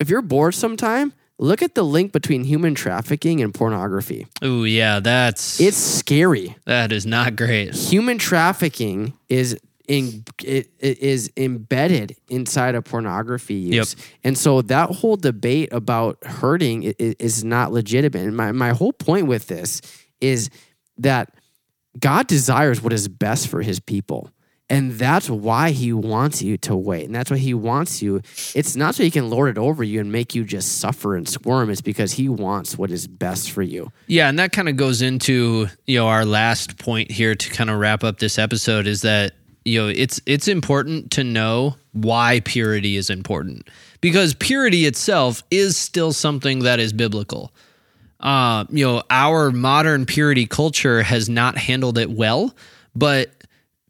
[0.00, 4.26] if you're bored sometime, look at the link between human trafficking and pornography.
[4.42, 6.56] Oh yeah, that's It's scary.
[6.64, 7.74] that is not great.
[7.74, 13.94] Human trafficking is in it, it is embedded inside of pornography use.
[14.24, 18.24] And so that whole debate about hurting i- i- is not legitimate.
[18.26, 19.80] And my, my whole point with this
[20.20, 20.50] is
[20.98, 21.32] that
[22.00, 24.30] God desires what is best for his people.
[24.68, 27.04] And that's why he wants you to wait.
[27.04, 28.20] And that's why he wants you.
[28.52, 31.28] It's not so he can lord it over you and make you just suffer and
[31.28, 31.70] squirm.
[31.70, 33.92] It's because he wants what is best for you.
[34.08, 37.70] Yeah, and that kind of goes into you know our last point here to kind
[37.70, 42.40] of wrap up this episode is that you know it's it's important to know why
[42.44, 43.68] purity is important
[44.00, 47.52] because purity itself is still something that is biblical.
[48.18, 52.54] Uh, you know, our modern purity culture has not handled it well,
[52.94, 53.30] but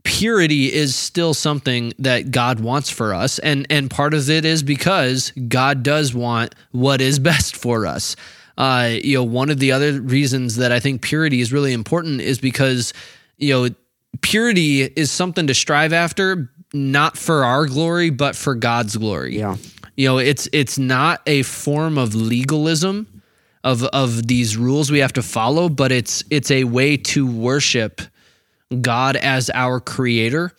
[0.06, 4.62] purity is still something that God wants for us and and part of it is
[4.62, 8.14] because God does want what is best for us.
[8.56, 12.20] Uh you know one of the other reasons that I think purity is really important
[12.20, 12.94] is because
[13.36, 13.74] you know
[14.20, 19.36] purity is something to strive after not for our glory but for God's glory.
[19.36, 19.56] Yeah.
[19.96, 23.08] You know it's it's not a form of legalism
[23.64, 28.00] of of these rules we have to follow but it's it's a way to worship
[28.80, 30.52] God as our creator.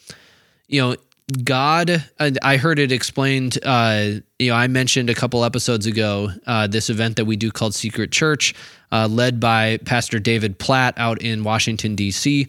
[0.67, 0.95] You know,
[1.43, 2.03] God,
[2.41, 3.59] I heard it explained.
[3.61, 7.51] Uh, you know, I mentioned a couple episodes ago uh, this event that we do
[7.51, 8.53] called Secret Church,
[8.93, 12.47] uh, led by Pastor David Platt out in Washington, D.C.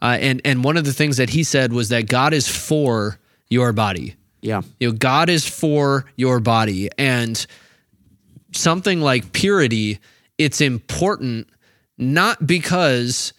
[0.00, 3.18] Uh, and, and one of the things that he said was that God is for
[3.48, 4.16] your body.
[4.40, 4.62] Yeah.
[4.80, 6.88] You know, God is for your body.
[6.96, 7.46] And
[8.52, 9.98] something like purity,
[10.38, 11.48] it's important
[11.98, 13.34] not because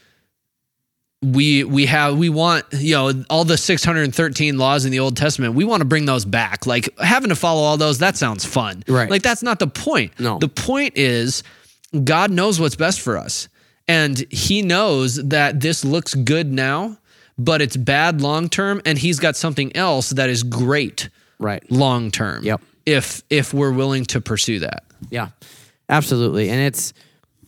[1.23, 5.55] we we have we want you know all the 613 laws in the old testament
[5.55, 8.83] we want to bring those back like having to follow all those that sounds fun
[8.87, 9.09] Right.
[9.09, 10.37] like that's not the point No.
[10.37, 11.41] the point is
[12.03, 13.49] god knows what's best for us
[13.87, 16.97] and he knows that this looks good now
[17.39, 21.09] but it's bad long term and he's got something else that is great
[21.39, 21.63] Right.
[21.71, 22.61] long term Yep.
[22.85, 25.29] if if we're willing to pursue that Yeah,
[25.89, 26.49] absolutely.
[26.49, 26.93] And it's,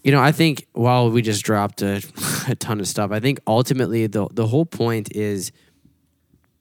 [0.03, 2.01] you know, I think while we just dropped a,
[2.47, 5.51] a ton of stuff, I think ultimately the the whole point is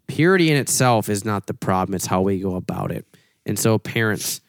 [0.06, 1.94] purity in itself is not the problem.
[1.94, 3.06] It's how we go about it.
[3.46, 4.40] And so, parents,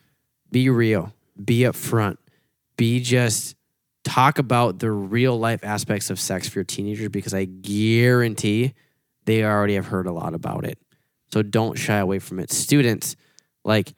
[0.51, 1.13] be real,
[1.43, 2.17] be upfront,
[2.77, 3.55] be just
[4.03, 8.73] talk about the real life aspects of sex for your teenagers because I guarantee
[9.25, 10.79] they already have heard a lot about it.
[11.31, 12.51] So don't shy away from it.
[12.51, 13.15] Students,
[13.63, 13.93] like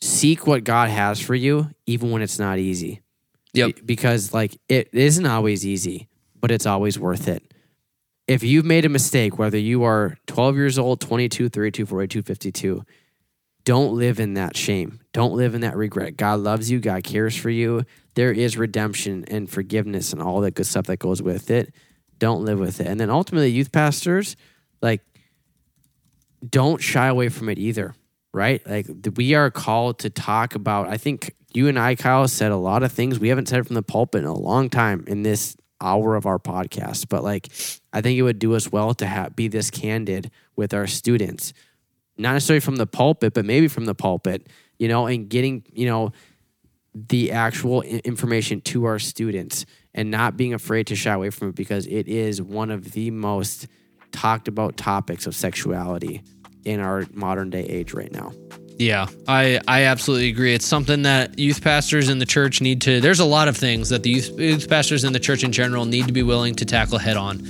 [0.00, 3.01] seek what God has for you, even when it's not easy.
[3.54, 3.76] Yep.
[3.76, 6.08] Be- Because like it isn't always easy,
[6.40, 7.42] but it's always worth it.
[8.28, 12.84] If you've made a mistake, whether you are 12 years old, 22, 32, 42, 52,
[13.64, 15.00] don't live in that shame.
[15.12, 16.16] Don't live in that regret.
[16.16, 16.80] God loves you.
[16.80, 17.84] God cares for you.
[18.14, 21.74] There is redemption and forgiveness and all that good stuff that goes with it.
[22.18, 22.86] Don't live with it.
[22.86, 24.36] And then ultimately, youth pastors,
[24.80, 25.00] like,
[26.48, 27.94] don't shy away from it either,
[28.32, 28.66] right?
[28.66, 32.56] Like, we are called to talk about, I think you and I, Kyle, said a
[32.56, 35.56] lot of things we haven't said from the pulpit in a long time in this
[35.80, 37.08] hour of our podcast.
[37.08, 37.48] But, like,
[37.92, 41.52] I think it would do us well to ha- be this candid with our students
[42.18, 45.86] not necessarily from the pulpit, but maybe from the pulpit, you know, and getting, you
[45.86, 46.12] know,
[46.94, 49.64] the actual information to our students
[49.94, 53.10] and not being afraid to shy away from it because it is one of the
[53.10, 53.66] most
[54.12, 56.22] talked about topics of sexuality
[56.64, 58.32] in our modern day age right now.
[58.78, 60.54] Yeah, I I absolutely agree.
[60.54, 63.00] It's something that youth pastors in the church need to.
[63.00, 65.84] There's a lot of things that the youth, youth pastors in the church in general
[65.84, 67.46] need to be willing to tackle head on.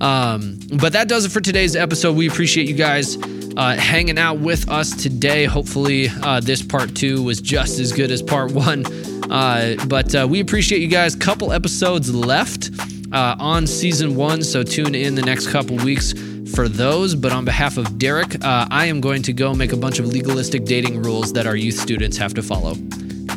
[0.00, 2.16] Um, but that does it for today's episode.
[2.16, 3.16] We appreciate you guys
[3.56, 5.44] uh, hanging out with us today.
[5.44, 8.84] Hopefully, uh, this part two was just as good as part one.
[9.30, 11.14] Uh, but uh, we appreciate you guys.
[11.14, 12.70] Couple episodes left
[13.12, 16.12] uh, on season one, so tune in the next couple weeks
[16.54, 17.14] for those.
[17.14, 20.06] But on behalf of Derek, uh, I am going to go make a bunch of
[20.06, 22.74] legalistic dating rules that our youth students have to follow.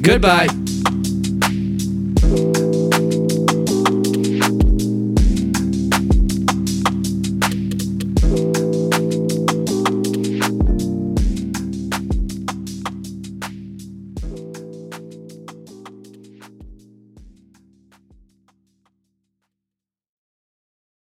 [0.01, 0.47] Goodbye.
[2.25, 2.82] Goodbye.